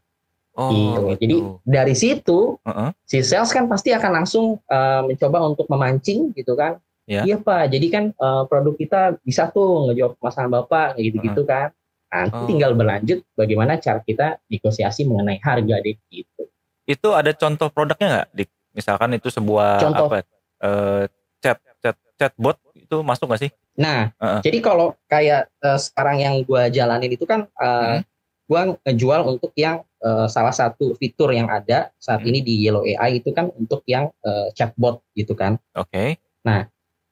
[0.52, 1.00] Oh, gitu.
[1.00, 1.16] gitu.
[1.16, 2.90] Jadi dari situ Heeh.
[3.08, 6.76] si sales kan pasti akan langsung eh, mencoba untuk memancing gitu kan.
[7.02, 7.26] Ya.
[7.26, 11.72] Iya Pak, jadi kan eh, produk kita bisa tuh ngejawab masalah Bapak gitu-gitu kan.
[12.12, 12.44] Nah, nanti Oh.
[12.44, 16.44] tinggal berlanjut bagaimana cara kita negosiasi mengenai harga deh gitu.
[16.84, 18.28] Itu ada contoh produknya nggak?
[18.36, 18.50] Dik?
[18.76, 20.12] Misalkan itu sebuah Contoh.
[20.12, 20.20] apa?
[20.62, 21.04] Eh,
[21.42, 23.50] chat chat chatbot itu masuk nggak sih?
[23.74, 24.40] Nah, Heeh.
[24.46, 28.02] jadi kalau kayak eh, sekarang yang gua jalanin itu kan eh, Hmm.
[28.46, 32.30] gua ngejual untuk yang eh, salah satu fitur yang ada saat Hmm.
[32.30, 35.58] ini di Yellow AI itu kan untuk yang eh, chatbot gitu kan.
[35.74, 36.20] Oke.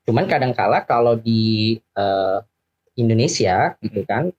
[0.08, 2.38] Cuman kadangkala kalau di eh,
[2.98, 4.30] Indonesia gitu kan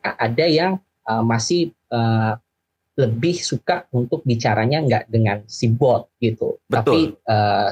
[0.00, 2.32] a- ada yang eh, masih eh,
[2.98, 6.74] lebih suka untuk bicaranya nggak dengan si bot gitu, Betul.
[6.74, 7.68] tapi eh,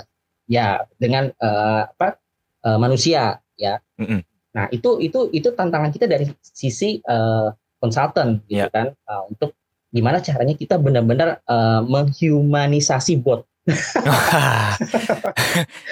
[0.49, 2.17] ya dengan eh, apa
[2.65, 3.79] eh, manusia ya.
[4.01, 4.25] Mm-mm.
[4.57, 8.73] Nah itu itu itu tantangan kita dari sisi eh, konsultan gitu Ya.
[8.73, 9.55] kan eh, untuk
[9.89, 13.45] gimana caranya kita benar-benar eh, menghumanisasi bot.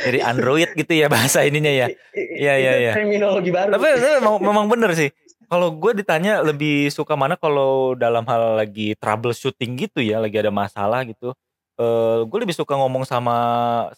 [0.08, 1.86] Jadi Android gitu ya bahasa ininya ya.
[2.16, 2.92] Iya, iya, Itu iya.
[2.96, 3.70] Terminologi baru.
[3.76, 5.10] Tapi, tapi memang, memang bener sih.
[5.46, 10.50] Kalau gue ditanya lebih suka mana kalau dalam hal lagi troubleshooting gitu ya, lagi ada
[10.50, 11.36] masalah gitu.
[11.76, 13.36] Eh gue lebih suka ngomong sama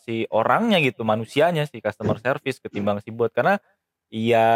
[0.02, 3.58] si orangnya gitu, manusianya si customer service ketimbang si bot karena
[4.10, 4.46] ya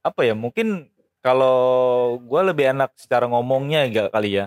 [0.00, 0.88] apa ya mungkin
[1.20, 4.46] kalau gue lebih enak secara ngomongnya gak kali ya.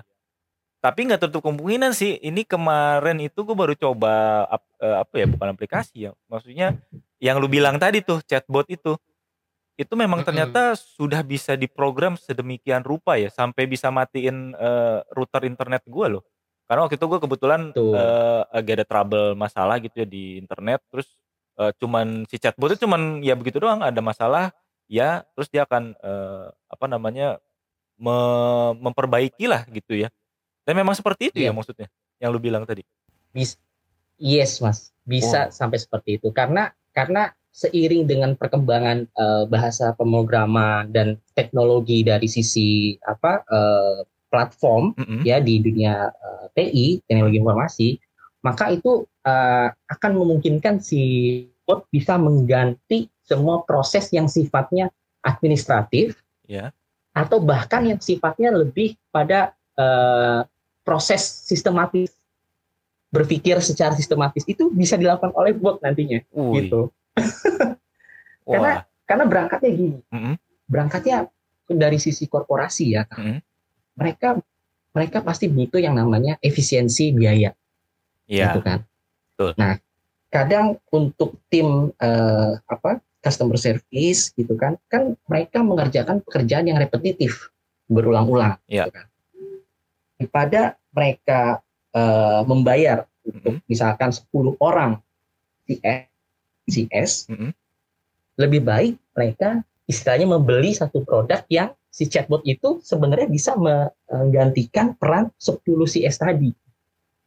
[0.84, 2.20] Tapi nggak tertutup kemungkinan sih.
[2.20, 6.12] Ini kemarin itu gue baru coba ap- eh, apa ya bukan aplikasi ya.
[6.28, 6.76] Maksudnya
[7.24, 9.00] yang lu bilang tadi tuh chatbot itu
[9.80, 15.88] itu memang ternyata sudah bisa diprogram sedemikian rupa ya sampai bisa matiin eh, router internet
[15.88, 16.24] gua loh.
[16.64, 17.94] Karena waktu itu gue kebetulan Betul.
[17.96, 21.08] eh, lagi ada trouble masalah gitu ya di internet terus
[21.60, 24.56] eh, cuman si chatbot itu cuman ya begitu doang ada masalah
[24.88, 27.38] ya terus dia akan eh, apa namanya
[28.00, 28.18] me
[28.80, 30.10] memperbaikilah gitu ya.
[30.64, 31.56] Dan memang seperti itu ya Iya.
[31.56, 31.88] maksudnya
[32.24, 32.88] yang lu bilang tadi?
[33.36, 33.60] Bis,
[34.16, 41.20] yes mas, bisa sampai seperti itu karena karena seiring dengan perkembangan eh, bahasa pemrograman dan
[41.38, 44.00] teknologi dari sisi apa eh,
[44.34, 45.22] platform Mhm.
[45.22, 47.88] ya di dunia eh, TI teknologi informasi
[48.42, 51.02] maka itu eh, akan memungkinkan si
[51.64, 54.90] bot bisa mengganti semua proses yang sifatnya
[55.22, 56.74] administratif Ya.
[57.16, 60.42] atau bahkan yang sifatnya lebih pada eh,
[60.84, 62.12] proses sistematis
[63.08, 66.90] berpikir secara sistematis itu bisa dilakukan oleh bot nantinya Wih, gitu
[68.50, 70.34] karena karena berangkatnya gini Mhm.
[70.68, 71.30] berangkatnya
[71.72, 73.38] dari sisi korporasi ya Mhm.
[73.94, 74.40] Mereka
[74.94, 77.54] mereka pasti butuh yang namanya efisiensi biaya
[78.30, 78.56] Iya.
[78.56, 78.80] gitu kan.
[79.34, 79.52] betul.
[79.58, 79.74] Nah,
[80.30, 87.50] kadang untuk tim eh, apa customer service gitu kan, kan mereka mengerjakan pekerjaan yang repetitif
[87.90, 88.60] berulang-ulang.
[88.70, 88.88] Iya.
[88.88, 89.06] Gitu kan.
[90.20, 90.62] Daripada
[90.94, 91.42] mereka
[91.94, 94.98] eh, membayar untuk misalkan 10 orang
[95.66, 96.10] CS,
[96.68, 97.50] CS Mhm.
[98.36, 105.30] lebih baik mereka istilahnya membeli satu produk yang si chatbot itu sebenarnya bisa menggantikan peran
[105.38, 106.52] 10 CS tadi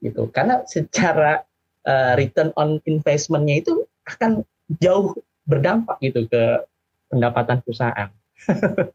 [0.00, 1.44] gitu karena secara
[1.86, 4.44] uh, return on investment-nya itu akan
[4.82, 5.14] jauh
[5.46, 6.66] berdampak gitu ke
[7.08, 8.10] pendapatan perusahaan.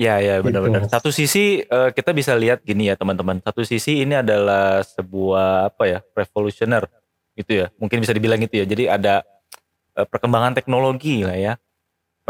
[0.00, 0.88] Ya, ya, Gitu, benar-benar.
[0.88, 0.96] Mas.
[0.96, 3.44] Satu sisi eh, kita bisa lihat gini ya teman-teman.
[3.44, 6.88] Satu sisi ini adalah sebuah apa ya revolutioner
[7.36, 7.66] gitu ya.
[7.76, 8.66] Mungkin bisa dibilang gitu ya.
[8.66, 9.20] Jadi ada
[9.92, 11.52] eh, perkembangan teknologi lah ya.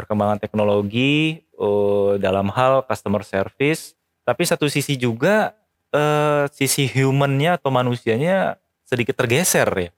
[0.01, 3.93] Perkembangan teknologi eh, dalam hal customer service.
[4.25, 5.53] Tapi satu sisi juga
[5.93, 8.57] eh, sisi humannya atau manusianya
[8.89, 9.91] sedikit tergeser ya.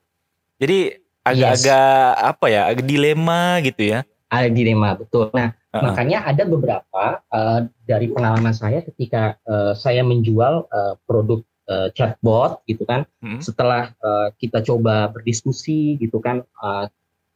[0.58, 0.78] Jadi
[1.22, 4.02] agak-agak apa ya, agak dilema gitu ya.
[4.26, 5.30] Ada dilema betul.
[5.30, 5.82] Nah, Heeh.
[5.86, 12.64] makanya ada beberapa uh, dari pengalaman saya ketika uh, saya menjual uh, produk uh, chatbot
[12.64, 13.04] gitu kan.
[13.20, 13.44] Mm.
[13.44, 16.88] Setelah uh, kita coba berdiskusi gitu kan uh,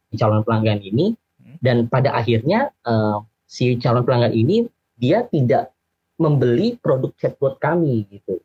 [0.09, 1.26] di calon pelanggan ini Hmm.
[1.61, 4.67] Dan pada akhirnya uh, si calon pelanggan ini
[4.97, 5.71] dia tidak
[6.17, 8.41] membeli produk chatbot kami gitu.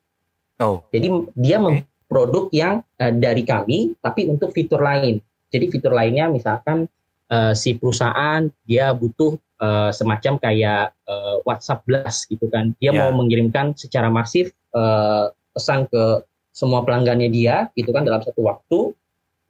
[0.60, 5.18] Oh, Jadi dia mem- produk yang eh, dari kami tapi untuk fitur lain.
[5.48, 6.84] Jadi fitur lainnya misalkan
[7.32, 12.76] eh, si perusahaan dia butuh eh, semacam kayak eh, WhatsApp Blast gitu kan.
[12.76, 13.08] Dia Ya.
[13.08, 15.24] mau mengirimkan secara masif eh,
[15.56, 16.20] pesan ke
[16.52, 18.92] semua pelanggannya dia gitu kan dalam satu waktu.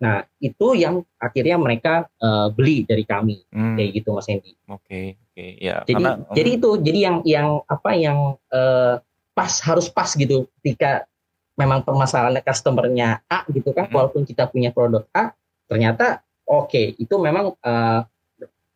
[0.03, 4.59] Nah, itu yang akhirnya mereka eh, beli dari kami hmm, kayak gitu Mas Hendy.
[4.67, 5.87] oke, oke, ya.
[5.87, 8.19] Jadi karena- jadi itu jadi yang yang apa yang
[8.51, 8.99] eh,
[9.33, 11.07] pas harus pas gitu ketika
[11.55, 13.95] memang permasalahan customernya A gitu kan Mhm.
[13.95, 15.31] walaupun kita punya produk A
[15.65, 18.01] ternyata oke itu memang eh,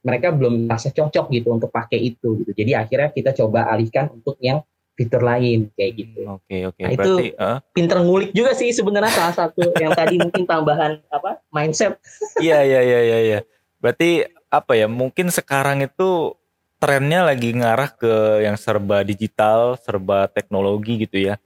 [0.00, 2.54] mereka belum merasa cocok gitu untuk pakai itu gitu.
[2.54, 4.62] Jadi akhirnya kita coba alihkan untuk yang
[4.96, 6.20] fitur lain kayak gitu.
[6.24, 9.92] Hmm, Oke oke Nah, itu- berarti eh, Pinter ngulik juga sih sebenarnya salah satu yang
[9.92, 12.00] tadi mungkin tambahan apa mindset.
[12.42, 13.38] iya iya iya iya iya.
[13.76, 16.32] Berarti apa ya mungkin sekarang itu
[16.76, 21.36] trennya lagi ngarah ke yang serba digital, serba teknologi gitu ya.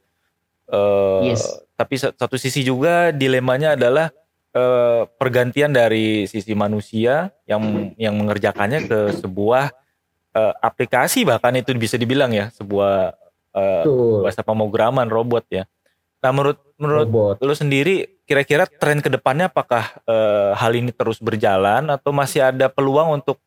[0.67, 1.43] Eh, Yes.
[1.75, 4.09] Tapi sa- satu sisi juga dilemanya adalah
[4.51, 7.63] eh, pergantian dari sisi manusia yang
[7.95, 9.71] yang mengerjakannya ke sebuah
[10.31, 13.15] eh, aplikasi bahkan itu bisa dibilang ya sebuah
[13.53, 15.63] Tuh, bahasa pemrograman robot ya.
[16.21, 17.35] Nah menurut menurut robot.
[17.43, 22.71] lu sendiri kira-kira tren ke depannya apakah eh, hal ini terus berjalan atau masih ada
[22.71, 23.41] peluang untuk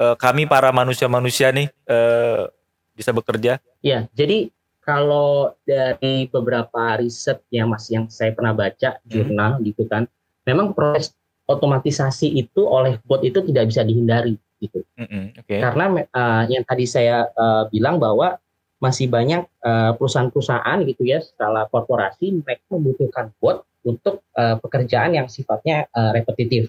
[0.00, 2.48] eh, kami para manusia-manusia nih eh,
[2.96, 3.60] bisa bekerja?
[3.84, 4.48] Ya, jadi
[4.80, 10.06] kalau dari beberapa riset yang mas yang saya pernah baca jurnal gitu kan,
[10.46, 11.12] memang proses
[11.46, 14.82] otomatisasi itu oleh bot itu tidak bisa dihindari gitu.
[14.96, 15.58] Mm-mm, Oke.
[15.58, 18.38] Karena me- eh, yang tadi saya eh, bilang bahwa
[18.76, 25.26] masih banyak eh, perusahaan-perusahaan gitu ya, skala korporasi mereka membutuhkan bot untuk eh, pekerjaan yang
[25.32, 26.68] sifatnya eh, repetitif.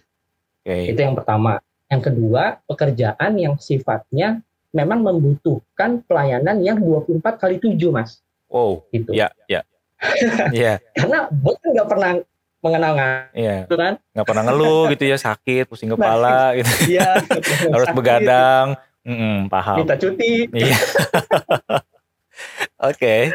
[0.64, 0.92] Oke.
[0.94, 1.60] Itu yang pertama.
[1.88, 4.44] Yang kedua, pekerjaan yang sifatnya
[4.76, 8.20] memang membutuhkan pelayanan yang 24 kali 7, Mas.
[8.52, 8.84] Wow.
[8.92, 9.16] Gitu.
[9.16, 9.64] Ya ya.
[10.54, 12.12] Iya Karena bot kan nggak pernah
[12.62, 12.94] mengenal
[13.34, 13.66] iya.
[13.66, 13.98] gitu kan.
[14.14, 16.70] Nggak pernah ngeluh gitu ya sakit, pusing kepala gitu.
[16.92, 17.24] Iya.
[17.72, 18.76] Harus begadang.
[19.08, 19.82] Mm-mm, paham.
[19.82, 20.52] Minta cuti.
[20.52, 20.76] Iya.
[22.78, 23.34] Oke.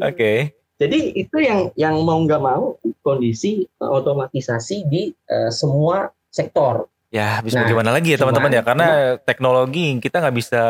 [0.00, 0.32] Oke.
[0.76, 6.88] Jadi itu yang yang mau nggak mau kondisi eh, otomatisasi di eh, semua sektor.
[7.12, 8.62] Ya, bisa Nah, bagaimana lagi ya teman-teman ya?
[8.64, 8.88] Karena
[9.20, 10.62] teknologi kita nggak bisa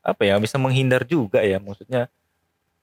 [0.00, 1.60] apa ya, bisa menghindar juga ya.
[1.60, 2.08] Maksudnya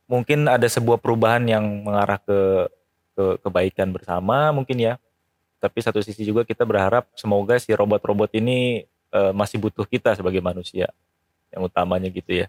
[0.05, 2.69] mungkin ada sebuah perubahan yang mengarah ke
[3.17, 4.93] ke kebaikan bersama mungkin ya.
[5.59, 10.39] Tapi satu sisi juga kita berharap semoga si robot-robot ini eh, masih butuh kita sebagai
[10.39, 10.89] manusia.
[11.49, 12.47] yang utamanya gitu ya.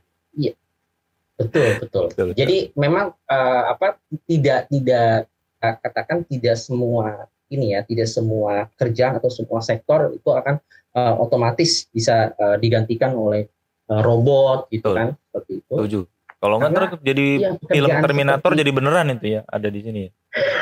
[1.40, 2.04] Betul, betul.
[2.08, 2.28] Betul.
[2.36, 5.26] Jadi memang eh, apa tidak tidak
[5.58, 10.60] eh, katakan tidak semua ini ya, tidak semua kerjaan atau semua sektor itu akan
[10.92, 13.48] eh, otomatis bisa eh, digantikan oleh
[13.86, 14.96] eh, robot gitu Betul.
[14.96, 15.74] kan, seperti itu.
[15.74, 16.00] Setuju.
[16.40, 19.80] Kalau nggak ntar jadi iya, film pekerjaan Terminator seperti- jadi beneran itu ya ada di
[19.80, 20.00] sini.
[20.02, 20.10] ya.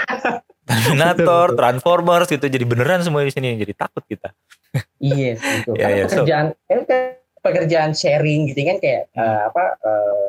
[0.69, 1.47] Terminator.
[1.55, 3.55] Transformers gitu jadi beneran semua di sini.
[3.57, 4.35] Jadi takut kita.
[4.99, 5.73] Iya, gitu.
[5.79, 7.01] Ya, Karena ya, so- pekerjaan kan kan
[7.39, 10.27] pekerjaan sharing gitu kan kayak eh, apa eh,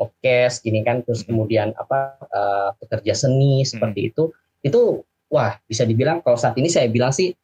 [0.00, 1.28] podcast gini kan terus Hmm.
[1.28, 6.88] kemudian apa eh, pekerja seni seperti itu itu wah bisa dibilang kalau saat ini saya
[6.88, 7.36] bilang sih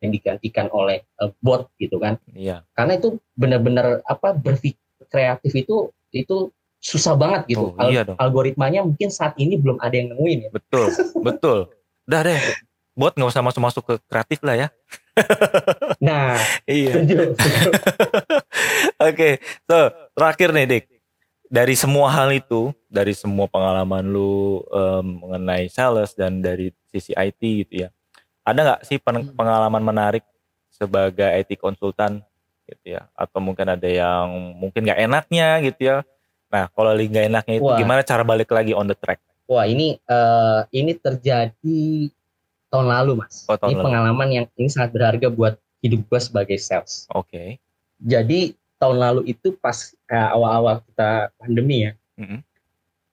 [0.00, 2.64] yang digantikan oleh eh, bot gitu kan Iya.
[2.72, 5.76] karena itu benar-benar apa berpikir kreatif itu
[6.10, 6.48] itu
[6.78, 8.16] susah banget gitu Oh, iya dong.
[8.16, 10.88] algoritmanya mungkin saat ini belum ada yang nemuin ya Betul,
[11.28, 11.58] betul.
[12.02, 12.40] Udah deh,
[12.92, 14.68] bot nggak usah masuk-masuk ke kreatif lah ya.
[15.98, 16.34] nah
[16.64, 16.98] Iya.
[19.02, 19.78] Oke, so
[20.12, 20.84] terakhir nih Dik.
[21.52, 27.40] Dari semua hal itu, dari semua pengalaman lu em, mengenai sales dan dari sisi IT
[27.68, 27.88] gitu ya,
[28.40, 29.36] ada nggak sih Hmm.
[29.36, 30.24] pengalaman menarik
[30.72, 32.24] sebagai IT konsultan
[32.64, 33.04] gitu ya?
[33.12, 35.96] Atau mungkin ada yang mungkin nggak enaknya gitu ya?
[36.48, 37.76] Nah, kalau lagi nggak enaknya itu Wah.
[37.76, 39.20] gimana cara balik lagi on the track?
[39.44, 42.08] Wah ini eh, ini terjadi
[42.72, 43.44] tahun lalu mas.
[43.44, 43.84] Oh, tahun ini lalu.
[43.92, 47.04] pengalaman yang ini sangat berharga buat hidup gue sebagai sales.
[47.12, 47.60] Oke.
[48.00, 52.38] Jadi tahun lalu itu pas eh, awal-awal kita pandemi ya, Mhm.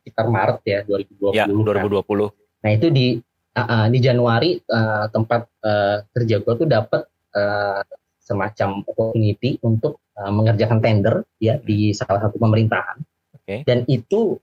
[0.02, 1.38] sekitar Maret ya 2020.
[1.38, 1.86] Ya, kan.
[1.86, 2.34] 2020.
[2.66, 3.08] Nah itu di
[3.54, 7.06] ah, di Januari eh, tempat eh, kerja gue tuh dapat
[7.38, 7.82] eh,
[8.20, 12.98] semacam opportunity untuk eh, mengerjakan tender ya di salah satu pemerintahan.
[13.38, 13.62] Oke.
[13.70, 14.42] Dan itu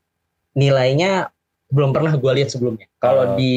[0.54, 1.28] nilainya
[1.66, 2.86] belum pernah gue lihat sebelumnya.
[3.02, 3.42] Kalau Oke.
[3.42, 3.54] di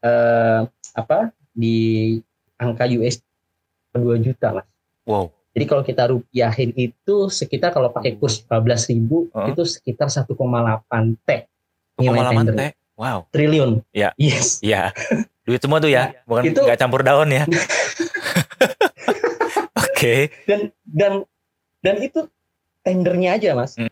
[0.00, 0.60] eh,
[0.96, 1.76] apa di
[2.56, 3.20] angka US
[3.92, 4.68] 2 juta mas.
[5.04, 5.35] Wow.
[5.56, 9.56] Jadi kalau kita rupiahin itu sekitar kalau pakai kurs 14.000 ribu Heeh.
[9.56, 10.28] itu sekitar 1,8
[11.24, 11.28] T
[11.96, 12.70] nilai tender teh.
[13.00, 13.24] Wow.
[13.32, 13.80] triliun.
[13.88, 14.12] Ya.
[14.20, 14.60] Yes.
[14.60, 14.92] Iya.
[15.48, 17.48] Duit semua tuh ya, bukan Itu- nggak campur daun ya.
[19.80, 20.28] Oke.
[20.44, 21.24] Dan dan
[21.80, 22.28] dan itu
[22.84, 23.88] tendernya aja mas, Hmm.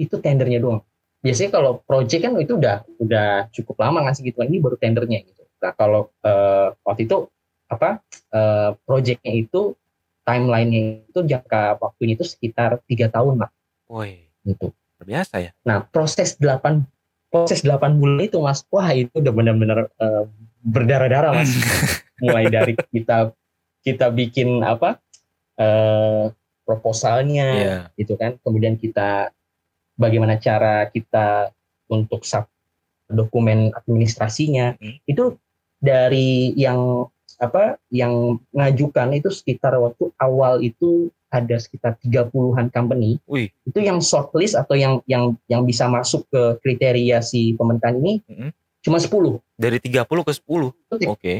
[0.00, 0.80] Itu tendernya doang.
[1.20, 4.40] Biasanya kalau project kan itu udah udah cukup lama ngasih gitu.
[4.40, 5.44] Ini baru tendernya gitu.
[5.60, 7.28] Nah kalau eh, waktu itu
[7.68, 8.00] apa
[8.32, 9.76] eh, projectnya itu
[10.22, 13.50] timelinenya itu jangka waktunya itu sekitar tiga tahun lah
[13.90, 14.70] Woi, gitu.
[14.72, 15.50] luar biasa ya.
[15.66, 16.86] Nah, proses 8
[17.28, 20.24] proses 8 bulan itu Mas, wah itu udah benar-benar eh,
[20.62, 21.50] berdarah-darah Mas.
[22.22, 23.34] Mulai dari kita
[23.82, 25.02] kita bikin apa?
[25.60, 26.32] eh
[26.64, 27.78] proposalnya Iya.
[27.98, 28.38] gitu kan.
[28.40, 29.34] Kemudian kita
[29.98, 31.50] bagaimana cara kita
[31.90, 32.46] untuk sub
[33.12, 34.78] dokumen administrasinya.
[34.80, 34.96] Hmm.
[35.04, 35.36] Itu
[35.76, 43.48] dari yang apa yang ngajukan itu sekitar waktu awal itu ada sekitar 30-an company Wih,
[43.64, 48.48] itu yang shortlist atau yang yang yang bisa masuk ke kriteria si pemerintahan ini Mhm.
[48.82, 50.74] cuma 10 dari 30 ke 10.
[50.90, 51.06] Oke.
[51.08, 51.34] Oke.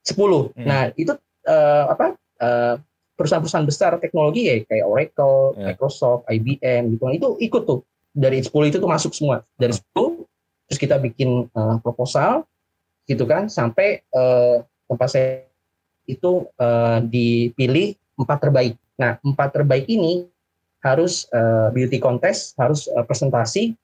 [0.00, 0.64] 10 Hmm.
[0.64, 1.12] nah itu
[1.44, 2.74] eh, apa eh,
[3.16, 5.72] perusahaan-perusahaan besar teknologi ya kayak Oracle, Ya.
[5.72, 7.80] Microsoft, IBM gitu itu ikut tuh
[8.12, 10.24] dari 10 itu tuh masuk semua dari 10
[10.66, 12.44] terus kita bikin eh, proposal
[13.04, 14.56] gitu kan sampai eh,
[14.86, 15.28] tempat saya
[16.06, 20.26] itu eh, dipilih empat terbaik nah empat terbaik ini
[20.80, 23.74] harus eh, beauty contest harus eh, presentasi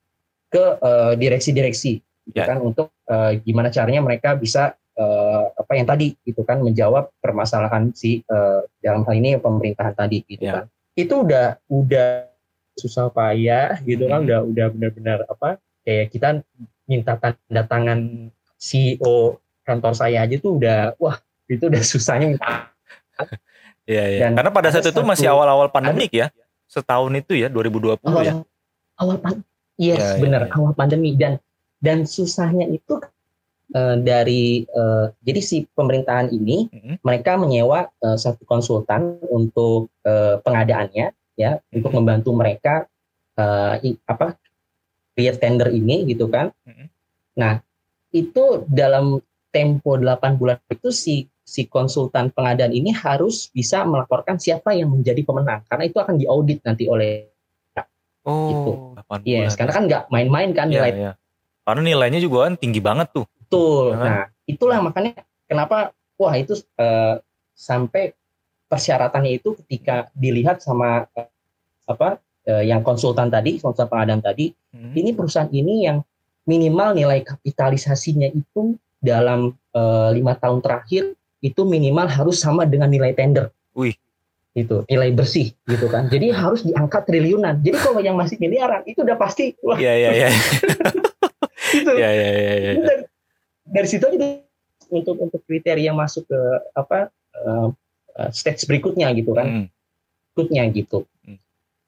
[0.49, 1.93] ke eh, direksi-direksi
[2.23, 2.47] gitu Ya.
[2.47, 7.91] kan untuk eh, gimana caranya mereka bisa eh, apa yang tadi gitu kan menjawab permasalahan
[7.91, 10.63] si eh, dalam hal ini pemerintahan tadi gitu Ya.
[10.63, 12.31] kan itu udah udah
[12.79, 14.25] susah payah gitu kan Mhm.
[14.29, 16.39] udah udah benar-benar apa kayak kita
[16.87, 22.69] minta tanda tangan CEO kantor saya aja tuh udah wah itu udah susahnya minta
[23.83, 24.19] Iya, iya.
[24.25, 26.31] Dan Karena pada ada saat itu masih awal-awal pandemik ya.
[26.65, 28.33] Setahun itu ya 2020 awal ya.
[28.95, 29.35] awal pan
[29.75, 30.51] yes Ya, ya, benar ya.
[30.55, 31.37] awal pandemi dan
[31.77, 32.97] dan susahnya itu
[33.75, 36.93] eh, dari eh, jadi si pemerintahan ini Mhm.
[37.03, 41.97] mereka menyewa eh, satu konsultan untuk eh, pengadaannya ya untuk Mhm.
[41.99, 42.87] membantu mereka
[43.35, 44.37] eh, i- apa
[45.11, 46.85] create tender ini gitu kan Mhm.
[47.35, 47.59] nah
[48.09, 49.19] itu dalam
[49.53, 55.21] tempo 8 bulan itu si si konsultan pengadaan ini harus bisa melaporkan siapa yang menjadi
[55.21, 57.29] pemenang karena itu akan diaudit nanti oleh
[58.23, 58.71] Oh, Gitu.
[58.95, 59.27] 8 bulan.
[59.27, 61.11] Yes, karena kan nggak main-main kan Iya, nilai iya.
[61.63, 63.27] Karena nilainya juga kan tinggi banget tuh.
[63.35, 63.91] betul.
[63.91, 64.07] Ya kan?
[64.07, 65.11] Nah, itulah makanya
[65.43, 67.19] kenapa wah itu eh,
[67.51, 68.15] sampai
[68.65, 71.27] persyaratannya itu ketika dilihat sama eh,
[71.83, 74.95] apa eh, yang konsultan tadi, konsultan pengadaan tadi, Mhm.
[74.95, 75.99] ini perusahaan ini yang
[76.47, 81.11] minimal nilai kapitalisasinya itu dalam eh, lima tahun terakhir
[81.43, 83.51] itu minimal harus sama dengan nilai tender.
[83.75, 83.99] Wih.
[84.53, 86.13] itu nilai bersih gitu kan.
[86.13, 87.57] Jadi harus diangkat triliunan.
[87.65, 90.29] Jadi kalau yang masih miliaran itu udah pasti wah Iya iya iya.
[91.81, 91.91] itu.
[91.97, 92.53] Iya iya iya.
[92.53, 92.71] iya.
[93.65, 94.45] Dari, situ aja
[94.93, 96.39] untuk untuk kriteria masuk ke
[96.77, 97.73] apa uh,
[98.13, 99.47] uh, stage berikutnya gitu kan.
[99.49, 99.65] Hmm.
[100.37, 101.09] Berikutnya gitu.
[101.25, 101.41] Hmm.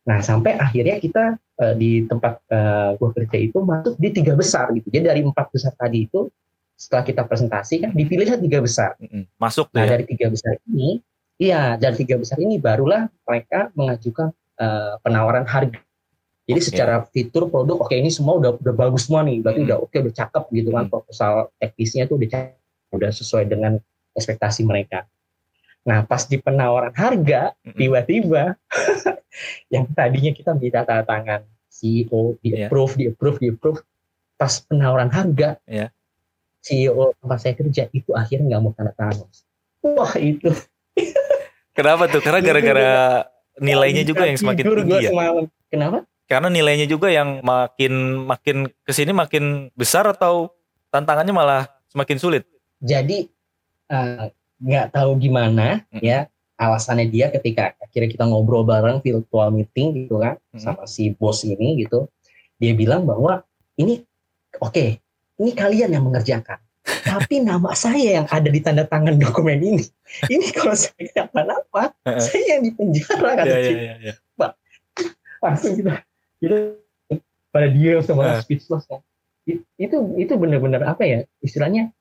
[0.10, 4.74] Nah, sampai akhirnya kita uh, di tempat uh, gua kerja itu masuk di tiga besar
[4.74, 4.90] gitu.
[4.90, 6.34] Jadi dari empat besar tadi itu
[6.76, 9.00] setelah kita presentasi kan dipilihlah tiga besar.
[9.40, 9.96] Masuk tuh Nah, ya.
[9.96, 11.00] dari tiga besar ini,
[11.36, 15.84] iya, dari tiga besar ini barulah mereka mengajukan eh, penawaran harga.
[16.46, 16.68] Jadi Oke.
[16.70, 19.68] secara fitur produk, oke ini semua udah udah bagus semua nih, berarti Hmm.
[19.68, 20.92] udah oke, udah cakep gitu kan Hmm.
[20.94, 22.56] proposal teknisnya tuh udah cakep,
[22.96, 23.72] udah sesuai dengan
[24.14, 25.04] ekspektasi mereka.
[25.84, 28.56] Nah, pas di penawaran harga, tiba-tiba
[29.74, 32.72] yang tadinya kita minta tanda tangan CEO di Iya.
[32.72, 33.80] approve, di approve, di approve,
[34.36, 35.92] pas penawaran harga, Iya.
[36.66, 39.30] CEO tempat saya kerja itu akhirnya nggak mau tanda tangan.
[39.86, 40.50] Wah itu
[41.76, 42.24] Kenapa tuh?
[42.24, 42.90] Karena gara-gara
[43.60, 45.12] nilainya juga yang semakin tinggi ya.
[45.12, 45.46] semalam.
[45.68, 45.98] Kenapa?
[46.26, 50.50] Karena nilainya juga yang makin makin ke sini makin besar atau
[50.90, 52.44] tantangannya malah semakin sulit.
[52.82, 53.28] Jadi
[53.92, 54.26] eh,
[54.58, 56.02] nggak tahu gimana Mm.
[56.02, 56.20] ya
[56.56, 60.64] alasannya dia ketika akhirnya kita ngobrol bareng virtual meeting gitu kan Mm.
[60.64, 62.08] sama si bos ini gitu.
[62.58, 63.44] Dia bilang bahwa
[63.76, 64.00] ini
[64.64, 65.04] oke,
[65.38, 66.60] ini kalian yang mengerjakan.
[66.86, 69.86] Tapi nama saya yang ada di tanda tangan dokumen ini.
[70.30, 73.96] Ini kalau saya kenapa-napa, saya yang dipenjara kata Iya iya iya.
[74.02, 74.14] iya.
[75.42, 76.02] langsung kita
[76.42, 76.58] kita
[77.50, 78.42] pada dia sama Nah.
[78.42, 79.02] speechless kan.
[79.46, 81.94] It- itu itu benar-benar apa ya istilahnya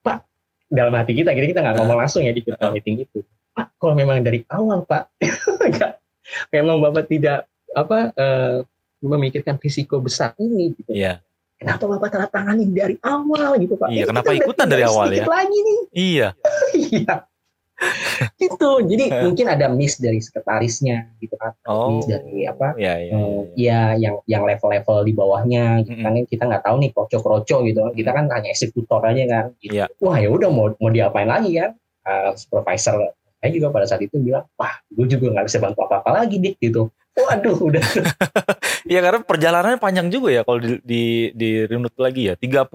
[0.00, 0.24] Pak
[0.68, 2.76] dalam hati kita kita kita nggak ngomong langsung ya di virtual Nah.
[2.76, 3.24] meeting itu
[3.56, 5.08] Pak kalau memang dari awal Pak
[6.54, 8.56] memang Bapak tidak apa eh,
[9.00, 11.24] memikirkan risiko besar ini gitu Iya.
[11.60, 15.24] Kenapa Bapak tanda tanganin dari awal gitu Pak Iya, kenapa ikutan dari awal ya?
[15.24, 16.28] lagi nih Iya.
[16.96, 17.14] iya
[18.36, 21.96] gitu jadi mungkin ada miss dari sekretarisnya gitu kan Oh.
[21.96, 23.12] miss dari apa Iya iya.
[23.12, 23.80] Eh, iya.
[23.96, 26.04] ya yang yang level-level di bawahnya gitu Mm-mm.
[26.04, 29.76] kan kita nggak tahu nih kroco-kroco gitu kan kita kan hanya eksekutor aja kan gitu.
[29.76, 29.84] Iya.
[29.96, 32.96] wah ya udah mau mau diapain lagi kan Eh, supervisor
[33.36, 36.56] saya juga pada saat itu bilang wah gue juga nggak bisa bantu apa-apa lagi dik
[36.58, 36.88] gitu
[37.22, 37.84] waduh udah
[38.90, 42.34] Iya karena perjalanannya panjang juga ya kalau di di, di runut lagi ya.
[42.34, 42.66] 30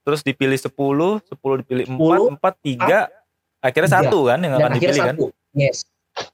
[0.00, 3.08] terus dipilih 10, 10 dipilih 4, 4 3
[3.60, 4.00] akhirnya Tiga.
[4.02, 5.14] satu kan yang dan akan akhirnya dipilih kan.
[5.14, 5.78] satu yes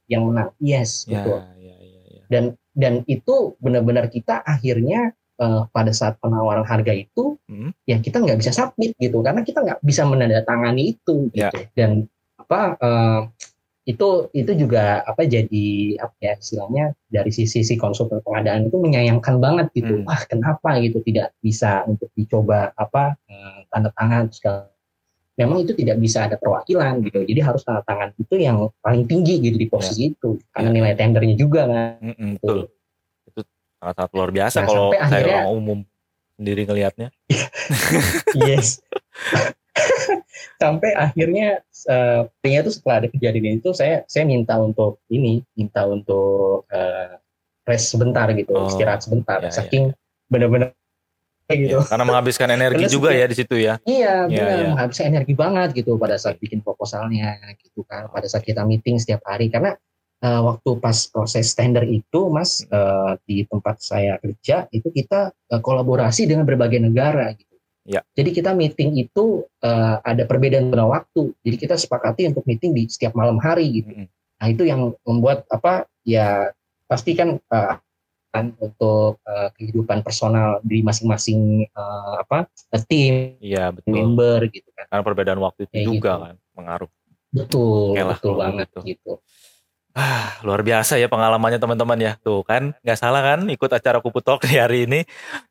[0.06, 2.22] yang menang yes Ya, betul ya, ya, ya.
[2.28, 7.70] dan dan itu benar-benar kita akhirnya eh, pada saat penawaran harga itu Hmm.
[7.82, 11.48] ya kita nggak bisa submit gitu karena kita nggak bisa menandatangani itu Ya.
[11.48, 11.90] gitu dan
[12.36, 13.20] apa eh,
[13.86, 15.66] itu itu juga apa jadi
[15.96, 20.04] apa ya istilahnya dari sisi si konsultan pengadaan itu menyayangkan banget gitu Hmm.
[20.04, 24.66] wah kenapa gitu tidak bisa untuk dicoba apa eh, tanda tangan segala
[25.36, 29.38] memang itu tidak bisa ada perwakilan gitu jadi harus tanda tangan itu yang paling tinggi
[29.40, 30.74] gitu di posisi itu karena Ya.
[30.74, 32.58] nilai tendernya juga kan Mm-mm, betul.
[33.24, 33.40] Itu
[33.78, 35.78] sangat-sangat luar biasa Nah, kalau saya akhirnya- orang umum
[36.34, 37.08] sendiri ngelihatnya.
[38.42, 38.82] yes
[40.62, 45.84] sampai akhirnya eh ternyata tuh setelah ada kejadian itu saya saya minta untuk ini minta
[45.84, 47.20] untuk eh,
[47.66, 49.42] rest sebentar gitu Oh, istirahat sebentar.
[49.42, 49.84] ya, ya, saking
[50.30, 50.72] benar-benar
[51.46, 51.78] kayak gitu.
[51.78, 53.78] Ya, karena menghabiskan energi juga ya di situ ya.
[53.86, 54.68] iya Iya, benar iya.
[54.74, 59.22] menghabiskan energi banget gitu pada saat bikin proposalnya gitu kan pada saat kita meeting setiap
[59.26, 59.50] hari.
[59.50, 59.74] Karena
[60.22, 65.60] eh, waktu pas proses tender itu mas eh, di tempat saya kerja itu kita eh,
[65.62, 67.45] kolaborasi dengan berbagai negara gitu
[67.86, 68.02] Ya.
[68.18, 72.90] jadi kita meeting itu eh, ada perbedaan pada waktu jadi kita sepakati untuk meeting di
[72.90, 74.10] setiap malam hari gitu Mm-mm.
[74.36, 76.50] nah itu yang membuat apa ya
[76.90, 77.38] pasti kan
[78.34, 82.50] kan untuk eh, kehidupan personal di masing-masing eh, apa
[82.90, 83.94] tim Iya betul.
[83.94, 86.24] member gitu kan Karena perbedaan waktu itu Kayak juga gitu.
[86.26, 86.90] kan mengaruh.
[87.30, 88.80] betul Oke lah betul banget gitu.
[88.82, 89.12] gitu
[89.96, 92.12] Ah, luar biasa ya pengalamannya teman-teman ya.
[92.20, 95.00] Tuh kan, nggak salah kan ikut acara Kupu Talk di hari ini.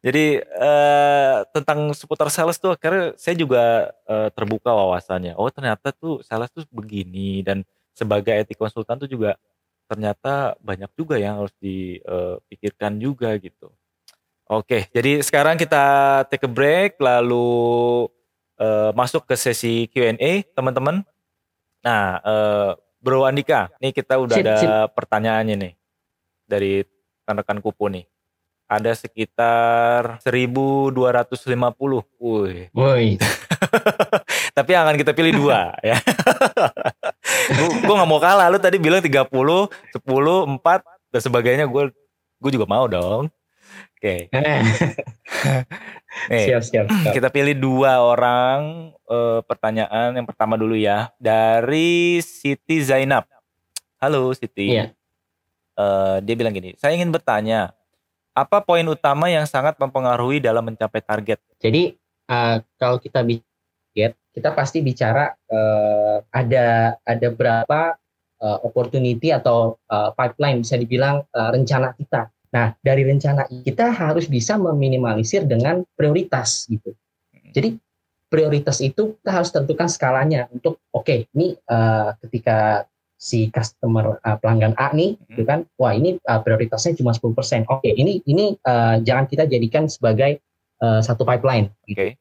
[0.05, 5.33] Jadi eh, tentang seputar sales tuh akhirnya saya juga eh, terbuka wawasannya.
[5.33, 7.65] Oh ternyata tuh sales tuh begini dan
[7.97, 9.33] sebagai IT konsultan tuh juga
[9.89, 13.73] ternyata banyak juga yang harus dipikirkan juga gitu.
[14.45, 15.83] Oke, jadi sekarang kita
[16.29, 18.05] take a break lalu
[18.61, 21.01] eh, masuk ke sesi Q&A teman-teman.
[21.85, 22.71] Nah, eh,
[23.05, 24.97] Bro Andika, nih kita udah Sip, ada sip.
[24.97, 25.73] pertanyaannya nih
[26.49, 26.81] dari
[27.21, 28.09] rekan-rekan kupu nih.
[28.65, 31.45] Ada sekitar 1250.
[32.17, 32.73] Wih.
[32.73, 33.21] woi
[34.57, 36.01] Tapi yang akan kita pilih dua ya.
[37.85, 38.49] gue nggak mau kalah.
[38.49, 39.69] Lu tadi bilang 30, 10,
[40.01, 41.69] 4 dan sebagainya.
[41.69, 41.93] Gue
[42.41, 43.29] gue juga mau dong.
[43.95, 44.27] Oke.
[46.31, 47.11] Nih, siap siap, siap.
[47.11, 50.15] kita pilih dua orang eh, pertanyaan.
[50.15, 53.27] Yang pertama dulu ya dari Siti Zainab.
[53.99, 54.75] Halo Siti.
[54.75, 54.95] Iya.
[55.75, 57.75] Eh, dia bilang gini, saya ingin bertanya,
[58.31, 61.39] apa poin utama yang sangat mempengaruhi dalam mencapai target?
[61.59, 61.95] Jadi
[62.27, 67.95] uh, kalau kita bicara, kita pasti bicara uh, ada ada berapa
[68.43, 72.31] uh, opportunity atau uh, pipeline bisa dibilang uh, rencana kita.
[72.55, 76.95] Nah dari rencana kita harus bisa meminimalisir dengan prioritas gitu.
[77.51, 77.75] Jadi
[78.31, 84.37] prioritas itu kita harus tentukan skalanya untuk oke okay, ini uh, ketika si customer uh,
[84.37, 85.25] pelanggan A nih, hmm.
[85.31, 87.23] gitu kan, wah ini uh, prioritasnya cuma 10%.
[87.23, 90.43] Oke, okay, ini ini uh, jangan kita jadikan sebagai
[90.83, 91.71] uh, satu pipeline.
[91.87, 91.95] Gitu.
[91.95, 92.11] Okay.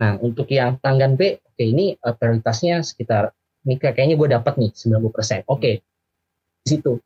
[0.00, 3.32] Nah, untuk yang pelanggan B, oke okay, ini uh, prioritasnya sekitar
[3.66, 4.90] ini kayaknya gue dapat nih 90%.
[4.96, 5.74] Oke, okay.
[6.64, 6.98] di situ.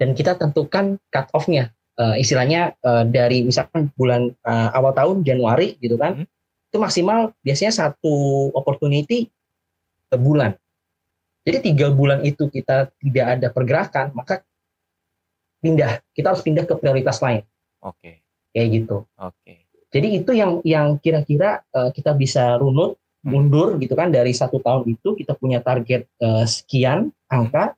[0.00, 1.70] Dan kita tentukan cut off-nya.
[2.00, 6.72] Uh, istilahnya uh, dari misalkan bulan uh, awal tahun Januari gitu kan, hmm.
[6.72, 9.28] itu maksimal biasanya satu opportunity
[10.08, 10.56] per bulan
[11.40, 14.44] jadi tiga bulan itu kita tidak ada pergerakan, maka
[15.64, 16.04] pindah.
[16.12, 17.42] Kita harus pindah ke prioritas lain.
[17.80, 17.96] Oke.
[17.96, 18.14] Okay.
[18.52, 18.96] Kayak gitu.
[19.16, 19.34] Oke.
[19.40, 19.58] Okay.
[19.90, 23.30] Jadi itu yang yang kira-kira uh, kita bisa runut hmm.
[23.32, 27.74] mundur gitu kan dari satu tahun itu kita punya target uh, sekian angka.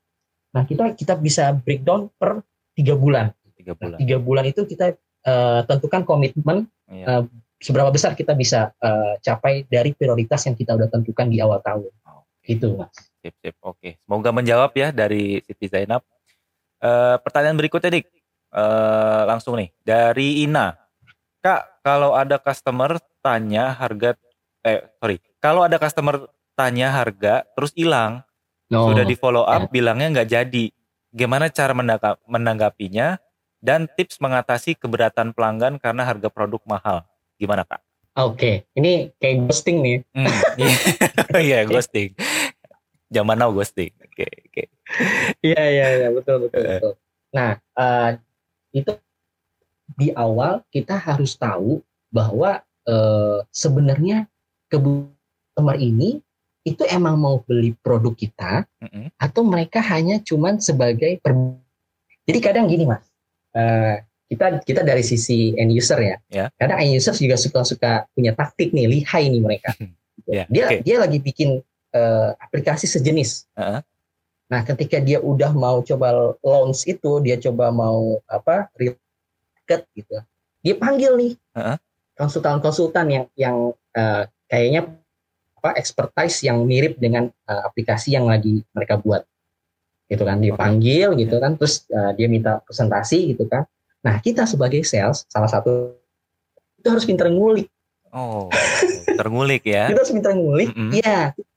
[0.53, 2.43] Nah kita kita bisa breakdown per
[2.75, 3.31] tiga bulan.
[3.62, 3.94] Tiga bulan.
[3.94, 7.22] Nah, tiga bulan itu kita uh, tentukan komitmen yeah.
[7.22, 7.24] uh,
[7.62, 11.94] seberapa besar kita bisa uh, capai dari prioritas yang kita udah tentukan di awal tahun.
[12.42, 12.58] Okay.
[12.58, 12.90] Itu mas.
[13.22, 13.54] Sip, sip.
[13.62, 16.02] Oke, semoga menjawab ya dari Siti Zainab.
[16.82, 18.10] Uh, pertanyaan berikutnya, Dik.
[18.50, 20.74] Uh, langsung nih dari Ina.
[21.38, 24.18] Kak, kalau ada customer tanya harga,
[24.66, 26.26] eh sorry, kalau ada customer
[26.58, 28.26] tanya harga terus hilang,
[28.68, 28.90] no.
[28.90, 29.70] sudah di follow up, yeah.
[29.70, 30.64] bilangnya nggak jadi.
[31.12, 31.72] Gimana cara
[32.26, 33.20] menanggapinya
[33.62, 37.06] dan tips mengatasi keberatan pelanggan karena harga produk mahal?
[37.38, 37.80] Gimana kak?
[38.12, 38.56] Oke, okay.
[38.76, 39.96] ini kayak ghosting nih.
[40.12, 40.28] Hmm,
[40.60, 40.74] iya,
[41.56, 42.12] yeah, ghosting
[43.12, 43.92] zaman now ghosting.
[44.00, 44.52] Oke, okay, oke.
[44.56, 44.66] Okay.
[45.44, 46.80] Iya, iya, iya, betul, betul, eh.
[46.80, 46.94] betul.
[47.36, 48.10] Nah, uh,
[48.72, 48.92] itu
[50.00, 54.24] di awal kita harus tahu bahwa uh, sebenarnya
[54.72, 56.24] customer ini
[56.64, 59.06] itu emang mau beli produk kita mm -hmm.
[59.20, 61.36] atau mereka hanya cuman sebagai per
[62.24, 63.11] jadi kadang gini mas
[63.57, 63.96] uh,
[64.32, 66.48] kita kita dari sisi end user ya yeah.
[66.57, 69.76] kadang end user juga suka suka punya taktik nih lihai nih mereka
[70.28, 70.80] yeah, dia okay.
[70.84, 71.61] dia lagi bikin
[71.94, 73.46] uh, aplikasi sejenis.
[73.55, 73.80] Uh -huh.
[74.53, 80.20] Nah, ketika dia udah mau coba launch itu, dia coba mau apa market gitu,
[80.61, 81.32] dia panggil nih
[82.12, 83.57] konsultan-konsultan yang yang
[83.96, 84.92] uh, kayaknya
[85.57, 89.24] apa expertise yang mirip dengan uh, aplikasi yang lagi mereka buat,
[90.12, 90.36] gitu kan?
[90.38, 93.64] Dipanggil gitu kan, terus uh, dia minta presentasi gitu kan.
[94.04, 95.96] Nah, kita sebagai sales salah satu
[96.76, 97.72] itu harus pintar ngulik.
[98.12, 98.52] Oh,
[99.08, 99.86] tergulik ya?
[99.90, 100.68] kita harus pintar ngulik.
[100.76, 101.50] Iya, mm -hmm.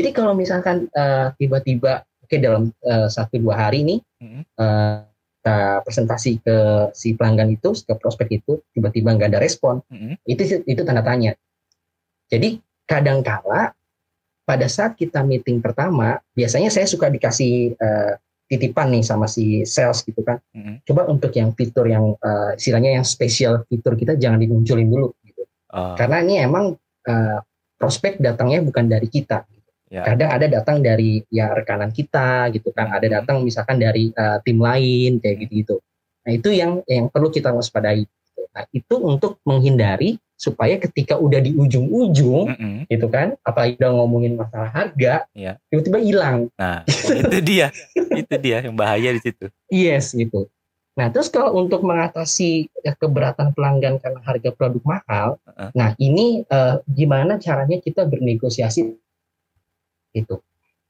[0.00, 4.42] Jadi kalau misalkan uh, tiba-tiba oke okay, dalam uh, satu dua hari ini mm-hmm.
[4.56, 5.02] uh,
[5.40, 6.56] kita presentasi ke
[6.94, 10.14] si pelanggan itu, ke prospek itu tiba-tiba nggak ada respon, mm-hmm.
[10.24, 11.34] itu itu tanda tanya.
[12.30, 13.74] Jadi kadangkala
[14.50, 18.18] pada saat kita meeting pertama, biasanya saya suka dikasih uh,
[18.50, 20.42] titipan nih sama si sales gitu kan.
[20.50, 20.82] Mm-hmm.
[20.90, 25.46] Coba untuk yang fitur yang uh, istilahnya yang spesial fitur kita jangan dimunculin dulu gitu.
[25.70, 25.94] Uh.
[25.94, 26.74] Karena ini emang
[27.06, 27.38] uh,
[27.78, 29.46] prospek datangnya bukan dari kita.
[29.86, 30.02] Ya.
[30.02, 33.14] Kadang ada datang dari ya rekanan kita gitu kan, ada hmm.
[33.22, 35.76] datang misalkan dari uh, tim lain kayak gitu gitu.
[36.26, 38.02] Nah itu yang yang perlu kita waspadai.
[38.02, 38.42] Gitu.
[38.50, 42.76] Nah itu untuk menghindari supaya ketika udah di ujung-ujung mm -hmm.
[42.88, 45.60] gitu kan, apalagi udah ngomongin masalah harga, yeah.
[45.68, 46.48] tiba-tiba hilang.
[46.56, 49.52] Nah itu dia, itu dia yang bahaya di situ.
[49.68, 50.48] Yes gitu.
[50.96, 55.70] Nah terus kalau untuk mengatasi ya, keberatan pelanggan karena harga produk mahal, uh -uh.
[55.76, 58.96] nah ini uh, gimana caranya kita bernegosiasi
[60.16, 60.36] itu.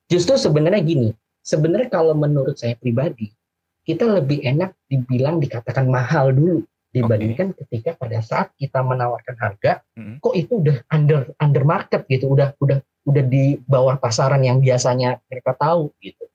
[0.07, 1.11] Justru sebenarnya gini,
[1.43, 3.35] sebenarnya kalau menurut saya pribadi,
[3.83, 7.67] kita lebih enak dibilang dikatakan mahal dulu dibandingkan okay.
[7.67, 10.19] ketika pada saat kita menawarkan harga, hmm.
[10.19, 15.23] kok itu udah under under market gitu, udah udah udah di bawah pasaran yang biasanya
[15.31, 16.27] mereka tahu gitu.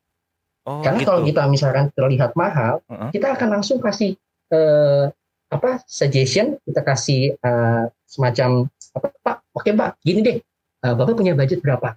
[0.65, 1.07] Oh, Karena gitu.
[1.13, 3.09] kalau kita misalkan terlihat mahal, uh -huh.
[3.13, 4.17] kita akan langsung kasih
[4.49, 5.13] uh,
[5.53, 10.37] apa suggestion, kita kasih uh, semacam apa Pak, oke Pak, gini deh,
[10.87, 11.93] uh, Bapak punya budget berapa?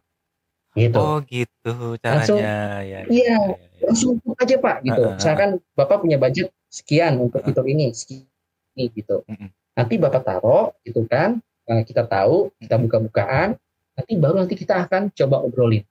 [0.78, 0.98] gitu.
[0.98, 2.14] Oh gitu caranya.
[2.22, 3.84] Langsung, ya, ya, iya, ya, ya.
[3.88, 5.02] langsung aja Pak gitu.
[5.02, 8.28] Uh, uh, Misalkan Bapak punya budget sekian untuk fitur ini, sekian
[8.86, 9.26] gitu.
[9.26, 9.50] Uh, uh.
[9.74, 13.58] Nanti Bapak taruh gitu kan, uh, kita tahu, kita buka-bukaan,
[13.98, 15.82] nanti baru nanti kita akan coba obrolin.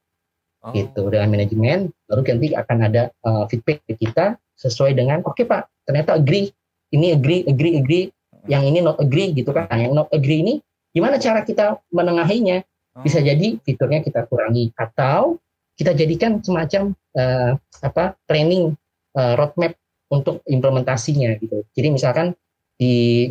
[0.58, 0.74] Oh.
[0.74, 5.46] gitu dengan manajemen baru nanti akan ada uh, feedback ke kita sesuai dengan oke okay,
[5.46, 6.50] pak ternyata agree
[6.98, 8.06] ini agree agree agree
[8.50, 10.58] yang ini not agree gitu kan nah, yang not agree ini
[10.98, 12.66] gimana cara kita menengahinya
[13.06, 13.26] bisa oh.
[13.30, 15.38] jadi fiturnya kita kurangi atau
[15.78, 17.54] kita jadikan semacam uh,
[17.86, 18.74] apa training
[19.14, 19.78] uh, roadmap
[20.10, 21.62] untuk implementasinya gitu.
[21.78, 22.34] Jadi misalkan
[22.78, 23.28] di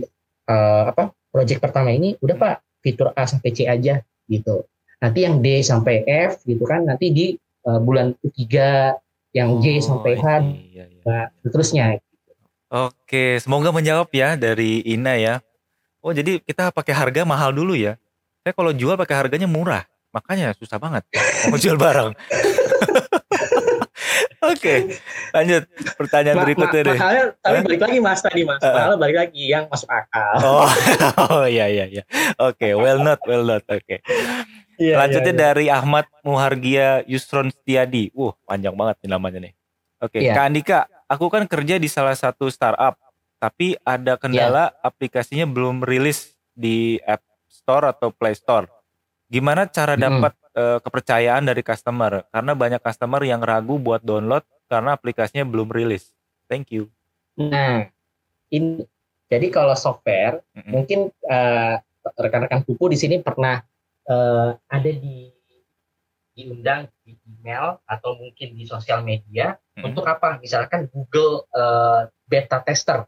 [0.51, 4.66] uh, apa project pertama ini udah Pak fitur A sampai C aja gitu.
[4.99, 7.26] Nanti yang D sampai F gitu kan nanti di
[7.66, 8.99] uh, bulan ketiga
[9.30, 11.03] yang J oh, sampai H iya, iya, iya.
[11.07, 11.84] Nah, terusnya.
[12.66, 15.34] Oke, semoga menjawab ya dari Ina ya.
[16.03, 17.99] Oh jadi kita pakai harga mahal dulu ya.
[18.42, 19.82] Saya kalau jual pakai harganya murah,
[20.14, 21.03] makanya susah banget
[21.51, 22.14] mau jual barang.
[24.53, 24.74] Oke,
[25.34, 25.62] lanjut
[25.99, 26.99] pertanyaan ma berikutnya ma deh.
[26.99, 30.32] Mahalnya, tapi balik lagi mas tadi mas, uh, mahal balik lagi yang masuk akal.
[30.44, 30.68] Oh,
[31.34, 32.03] oh iya iya iya.
[32.38, 33.62] Oke, okay, well not, well not.
[33.66, 33.82] Oke.
[33.82, 33.99] Okay.
[34.76, 35.53] Yeah, Lanjutnya yeah, yeah.
[35.57, 38.12] dari Ahmad Muhargia Yusron Setiadi.
[38.12, 39.53] Wah, panjang banget nih namanya nih.
[40.05, 40.20] Oke, okay.
[40.20, 40.28] Iya.
[40.32, 40.36] yeah.
[40.36, 40.78] Kak Andika,
[41.09, 43.01] aku kan kerja di salah satu startup,
[43.40, 44.84] tapi ada kendala yeah.
[44.84, 48.68] aplikasinya belum rilis di App Store atau Play Store.
[49.27, 54.95] Gimana cara dapat uh, kepercayaan dari customer karena banyak customer yang ragu buat download karena
[54.95, 56.14] aplikasinya belum rilis.
[56.47, 56.87] Thank you.
[57.35, 57.91] Nah,
[58.55, 58.87] ini
[59.27, 60.70] jadi kalau software mm -hmm.
[60.70, 61.74] mungkin uh,
[62.14, 63.59] rekan-rekan kupu di sini pernah
[64.07, 65.35] uh, ada di
[66.37, 69.87] diundang di email atau mungkin di sosial media mm -hmm.
[69.91, 70.39] untuk apa?
[70.39, 73.03] Misalkan Google uh, beta tester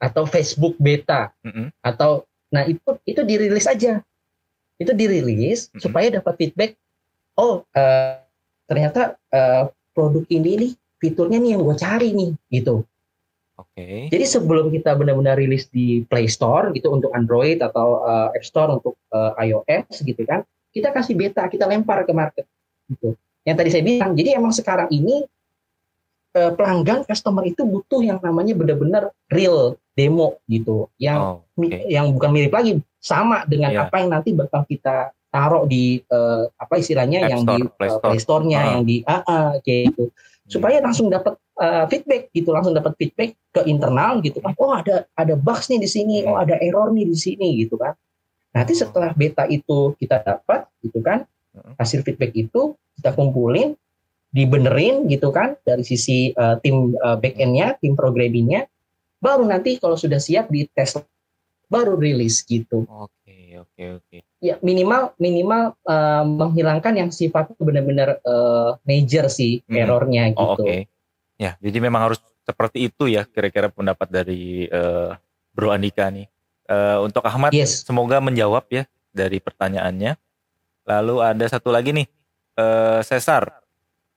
[0.00, 1.66] atau Facebook beta mm -hmm.
[1.84, 4.04] atau nah itu itu dirilis aja
[4.82, 5.80] itu dirilis mm-hmm.
[5.80, 6.70] supaya dapat feedback
[7.38, 8.18] oh uh,
[8.66, 12.82] ternyata uh, produk ini nih fiturnya nih yang gue cari nih gitu
[13.60, 13.76] Oke.
[13.76, 13.98] Okay.
[14.08, 18.80] Jadi sebelum kita benar-benar rilis di Play Store gitu untuk Android atau uh, App Store
[18.80, 20.40] untuk uh, iOS gitu kan,
[20.72, 22.48] kita kasih beta, kita lempar ke market
[22.88, 23.12] gitu.
[23.44, 25.28] Yang tadi saya bilang, jadi emang sekarang ini
[26.36, 31.84] uh, pelanggan customer itu butuh yang namanya benar-benar real demo gitu, yang oh, okay.
[31.88, 33.84] yang bukan mirip lagi, sama dengan yeah.
[33.84, 37.88] apa yang nanti bakal kita taruh di uh, apa istilahnya App yang Store, di Play,
[37.88, 38.68] uh, Play Store-nya uh.
[38.76, 40.04] yang di AA kayak gitu
[40.44, 40.84] supaya hmm.
[40.84, 45.32] langsung dapat uh, feedback gitu langsung dapat feedback ke internal gitu kan oh ada ada
[45.32, 47.96] bugs nih di sini oh ada error nih di sini gitu kan
[48.52, 51.24] nanti setelah beta itu kita dapat gitu kan
[51.56, 51.80] hmm.
[51.80, 53.72] hasil feedback itu kita kumpulin
[54.32, 58.64] dibenerin gitu kan dari sisi uh, tim uh, backendnya tim programmingnya
[59.20, 60.96] baru nanti kalau sudah siap di tes
[61.72, 62.84] baru rilis gitu.
[62.84, 64.18] Oke, oke, oke.
[64.44, 69.78] Ya minimal minimal uh, menghilangkan yang sifatnya benar-benar uh, major sih hmm.
[69.78, 70.42] errornya oh, gitu.
[70.42, 70.64] Oh, oke.
[70.66, 70.80] Okay.
[71.40, 75.16] Ya, jadi memang harus seperti itu ya kira-kira pendapat dari uh,
[75.56, 76.28] Bro Andika nih.
[76.68, 77.84] Uh, untuk Ahmad, yes.
[77.84, 80.18] semoga menjawab ya dari pertanyaannya.
[80.82, 82.06] Lalu ada satu lagi nih,
[82.58, 83.61] uh, Cesar.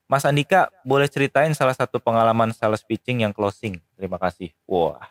[0.05, 3.81] Mas Andika, boleh ceritain salah satu pengalaman sales pitching yang closing?
[3.97, 4.53] Terima kasih.
[4.69, 5.01] Wah,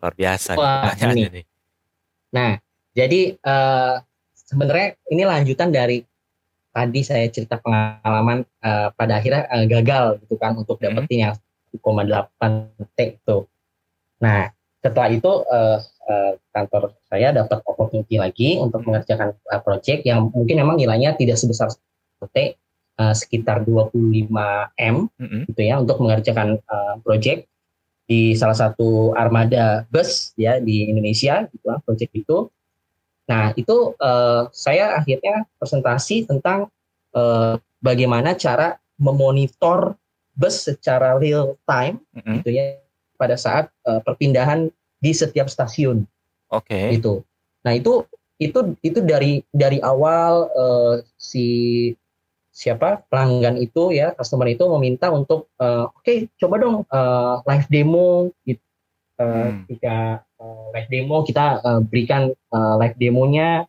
[0.00, 1.42] luar biasa Wah, nih, ini.
[2.32, 2.56] Nah,
[2.96, 4.00] jadi uh,
[4.32, 6.00] sebenarnya ini lanjutan dari
[6.72, 11.04] tadi saya cerita pengalaman uh, pada akhirnya uh, gagal gitu kan untuk hmm.
[11.04, 11.34] dapetin yang
[11.76, 13.38] 1,8 T itu.
[14.24, 14.48] Nah,
[14.80, 20.56] setelah itu uh, uh, kantor saya dapat opportunity lagi untuk mengerjakan uh, project yang mungkin
[20.64, 21.68] memang nilainya tidak sebesar
[22.32, 22.56] T,
[22.98, 25.42] uh, sekitar 25 m mm -hmm.
[25.48, 27.46] gitu ya untuk mengerjakan uh, project
[28.08, 32.48] di salah satu armada bus ya di Indonesia gitu lah project itu.
[33.28, 36.72] Nah itu uh, saya akhirnya presentasi tentang
[37.12, 39.94] uh, bagaimana cara memonitor
[40.34, 42.34] bus secara real time mm -hmm.
[42.40, 42.80] gitu ya
[43.20, 46.02] pada saat uh, perpindahan di setiap stasiun.
[46.48, 46.72] Oke.
[46.72, 46.84] Okay.
[46.96, 47.22] Gitu.
[47.62, 51.46] Nah itu itu itu dari dari awal uh, si
[52.58, 57.70] siapa pelanggan itu ya customer itu meminta untuk uh, oke okay, coba dong uh, live
[57.70, 58.58] demo gitu
[59.22, 59.70] uh, hmm.
[59.70, 63.62] jika uh, live demo kita uh, berikan uh, live demonya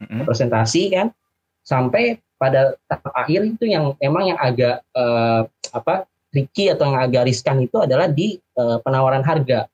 [0.00, 0.24] hmm.
[0.24, 1.12] presentasi kan
[1.60, 5.44] sampai pada tahap akhir itu yang emang yang agak uh,
[5.76, 9.68] apa tricky atau yang agak riskan itu adalah di uh, penawaran harga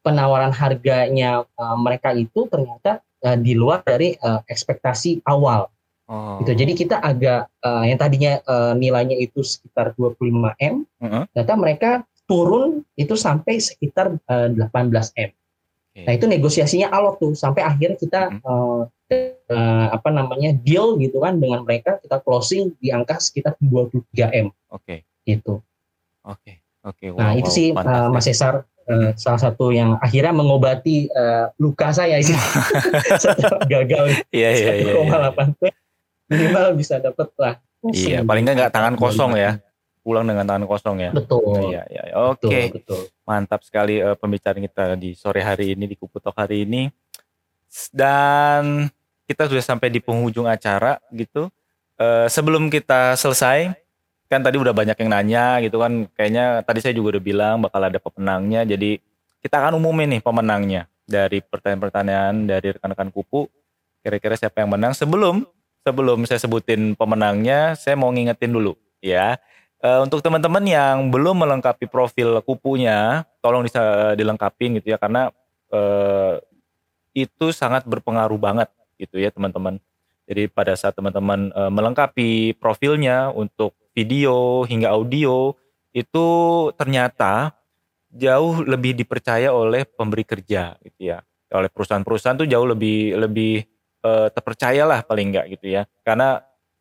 [0.00, 5.68] penawaran harganya uh, mereka itu ternyata uh, di luar dari uh, ekspektasi awal
[6.10, 6.42] Oh.
[6.42, 6.58] Gitu.
[6.58, 10.18] Jadi kita agak uh, yang tadinya uh, nilainya itu sekitar 25
[10.58, 11.24] m, uh-huh.
[11.30, 11.90] data mereka
[12.26, 14.66] turun itu sampai sekitar uh, 18
[15.14, 15.30] m.
[15.30, 16.04] Okay.
[16.06, 18.90] Nah itu negosiasinya alot tuh sampai akhirnya kita uh-huh.
[18.90, 19.14] uh,
[19.54, 24.02] uh, apa namanya deal gitu kan dengan mereka kita closing di angka sekitar 23
[24.34, 24.50] m.
[24.74, 24.82] Oke.
[24.82, 24.98] Okay.
[25.22, 25.62] Gitu.
[26.26, 26.34] Oke.
[26.42, 26.54] Okay.
[26.90, 27.06] Oke.
[27.06, 27.08] Okay.
[27.14, 31.54] Wow, nah itu wow, sih uh, Mas Cesar uh, salah satu yang akhirnya mengobati uh,
[31.62, 32.34] luka saya sih
[33.22, 35.70] setelah gagal yeah, yeah, yeah, yeah
[36.30, 37.54] minimal bisa dapat lah
[37.90, 39.58] iya paling nggak nggak tangan kosong ya
[40.00, 42.72] pulang dengan tangan kosong ya betul iya iya oke okay.
[43.28, 46.88] mantap sekali uh, pembicaraan kita di sore hari ini di Kuputok hari ini
[47.94, 48.90] dan
[49.30, 51.46] kita sudah sampai di penghujung acara gitu
[52.00, 53.70] eh, sebelum kita selesai,
[54.26, 56.10] kan tadi udah banyak yang nanya gitu kan.
[56.18, 58.66] Kayaknya tadi saya juga udah bilang bakal ada pemenangnya.
[58.66, 58.98] Jadi
[59.38, 63.46] kita akan umumin nih pemenangnya dari pertanyaan-pertanyaan dari rekan-rekan kupu.
[64.02, 64.98] Kira-kira siapa yang menang?
[64.98, 65.46] Sebelum
[65.84, 69.40] sebelum saya sebutin pemenangnya, saya mau ngingetin dulu ya.
[69.80, 75.32] Eh, untuk teman-teman yang belum melengkapi profil kupunya, tolong bisa dilengkapin gitu ya karena
[75.72, 76.36] eh,
[77.16, 78.68] itu sangat berpengaruh banget
[79.00, 79.80] gitu ya teman-teman.
[80.28, 85.56] Jadi pada saat teman-teman eh, melengkapi profilnya untuk video hingga audio
[85.90, 86.26] itu
[86.78, 87.56] ternyata
[88.12, 91.24] jauh lebih dipercaya oleh pemberi kerja gitu ya.
[91.50, 93.66] Oleh perusahaan-perusahaan tuh jauh lebih lebih
[94.00, 95.82] eh, terpercaya lah paling enggak gitu ya.
[96.02, 96.40] Karena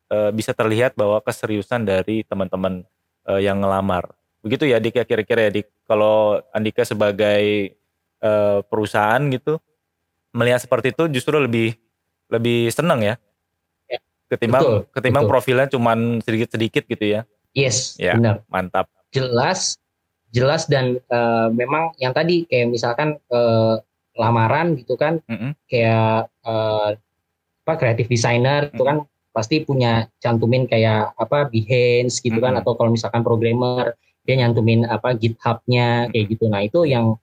[0.09, 2.83] eh, bisa terlihat bahwa keseriusan dari teman-teman
[3.29, 4.11] eh, yang ngelamar.
[4.39, 5.67] Begitu ya Dik ya kira-kira ya Dik.
[5.83, 7.75] Kalau Andika sebagai
[8.19, 9.59] eh, perusahaan gitu
[10.29, 11.73] melihat seperti itu justru lebih
[12.29, 13.15] lebih senang ya.
[13.89, 13.99] Ya,
[14.29, 15.33] Ketimbang betul, ketimbang betul.
[15.33, 17.21] profilnya cuman sedikit-sedikit gitu ya.
[17.57, 18.13] Yes, Ya.
[18.13, 18.45] benar.
[18.45, 18.85] Mantap.
[19.09, 19.81] Jelas,
[20.29, 23.75] jelas dan eh, memang yang tadi kayak misalkan eh,
[24.13, 25.57] lamaran gitu kan, Mm-mm.
[25.65, 26.89] kayak eh,
[27.69, 32.65] apa kreatif designer itu kan pasti punya cantumin kayak apa Behance gitu kan Mm-mm.
[32.65, 33.93] atau kalau misalkan programmer
[34.25, 36.45] dia nyantumin apa GitHub-nya kayak gitu.
[36.49, 37.17] Nah, itu yang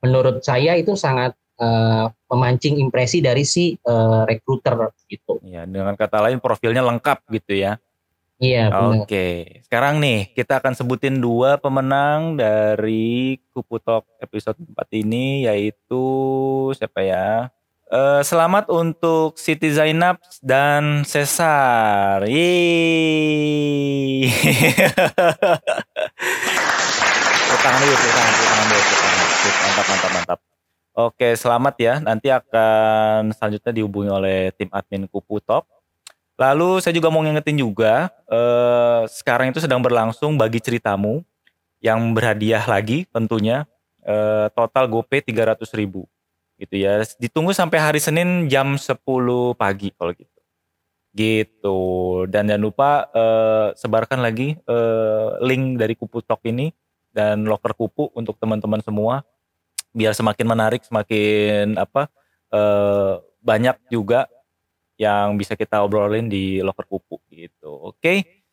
[0.00, 5.40] menurut saya itu sangat eh, memancing impresi dari si eh, recruiter gitu.
[5.44, 7.76] Ya, dengan kata lain profilnya lengkap gitu ya.
[8.40, 9.04] Iya, benar.
[9.04, 16.04] Oke, sekarang nih kita akan sebutin dua pemenang dari Kupu Talk episode 4 ini yaitu
[16.72, 17.52] siapa ya?
[17.90, 22.22] Eh, selamat untuk Siti Zainab dan Cesar.
[27.60, 28.34] Tangan tangan,
[29.42, 30.38] Mantap, mantap, mantap.
[30.94, 31.98] Oke, selamat ya.
[31.98, 35.66] Nanti akan selanjutnya dihubungi oleh tim admin Kupu Talk.
[36.38, 41.26] Lalu saya juga mau ngingetin juga, eh, sekarang itu sedang berlangsung bagi ceritamu
[41.82, 43.66] yang berhadiah lagi tentunya
[44.06, 46.06] eh, total GoPay 300 ribu
[46.60, 47.00] gitu ya.
[47.16, 49.00] Ditunggu sampai hari Senin jam 10
[49.56, 50.40] pagi kalau gitu.
[51.16, 51.78] Gitu.
[52.28, 56.68] Dan jangan lupa eh, sebarkan lagi eh, link dari Kupu Talk ini
[57.10, 59.26] dan loker kupu untuk teman-teman semua
[59.90, 62.06] biar semakin menarik, semakin apa
[62.54, 64.30] eh, banyak juga
[65.00, 67.72] yang bisa kita obrolin di loker kupu gitu.
[67.90, 68.44] Oke.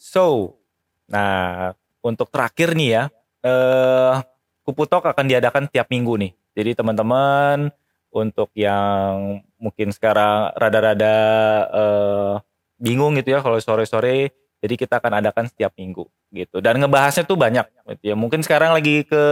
[0.00, 0.56] So,
[1.04, 3.02] nah untuk terakhir nih ya,
[3.44, 4.16] eh
[4.60, 6.32] Kupu Talk akan diadakan tiap minggu nih.
[6.56, 7.70] Jadi teman-teman
[8.10, 11.16] untuk yang mungkin sekarang rada-rada
[11.70, 12.34] eh,
[12.80, 16.58] bingung gitu ya kalau sore-sore, jadi kita akan adakan setiap minggu gitu.
[16.58, 18.14] Dan ngebahasnya tuh banyak gitu ya.
[18.18, 19.22] Mungkin sekarang lagi ke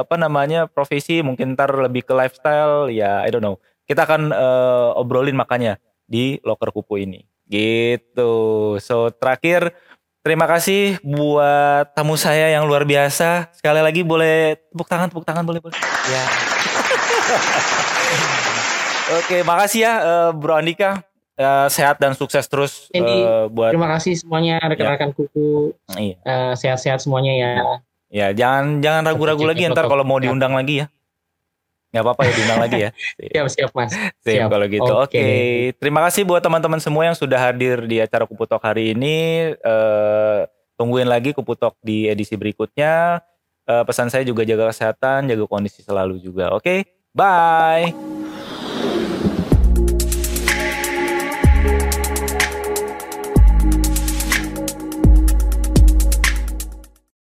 [0.00, 3.60] apa namanya profesi, mungkin ntar lebih ke lifestyle ya, I don't know.
[3.84, 5.76] Kita akan eh, obrolin makanya
[6.08, 8.32] di loker kupu ini gitu.
[8.80, 9.76] So terakhir
[10.24, 13.52] terima kasih buat tamu saya yang luar biasa.
[13.52, 15.76] Sekali lagi boleh tepuk tangan, tepuk tangan boleh boleh.
[16.08, 16.24] Ya.
[19.20, 21.04] Oke, makasih ya eh, Bro Andika.
[21.34, 26.14] Eh, sehat dan sukses terus Ini, eh, buat Terima kasih semuanya rekan-rekan kuku iya.
[26.22, 27.52] Eh, sehat-sehat semuanya ya.
[28.06, 30.38] Ya, jangan jangan ragu-ragu lagi ntar kalau mau kesehatan.
[30.38, 30.86] diundang lagi ya.
[31.94, 32.90] Nggak apa-apa ya diundang lagi ya.
[33.30, 33.94] Siap, siap Mas.
[33.94, 34.50] Sip Siap.
[34.50, 34.92] kalau gitu.
[34.98, 35.14] Oke.
[35.14, 35.26] Oke.
[35.78, 39.54] Terima kasih buat teman-teman semua yang sudah hadir di acara Kuputok hari ini.
[39.54, 40.40] Eh,
[40.74, 43.22] tungguin lagi Kuputok di edisi berikutnya.
[43.70, 46.50] Eh, pesan saya juga jaga kesehatan, jaga kondisi selalu juga.
[46.50, 46.82] Oke.
[47.14, 47.94] Bye.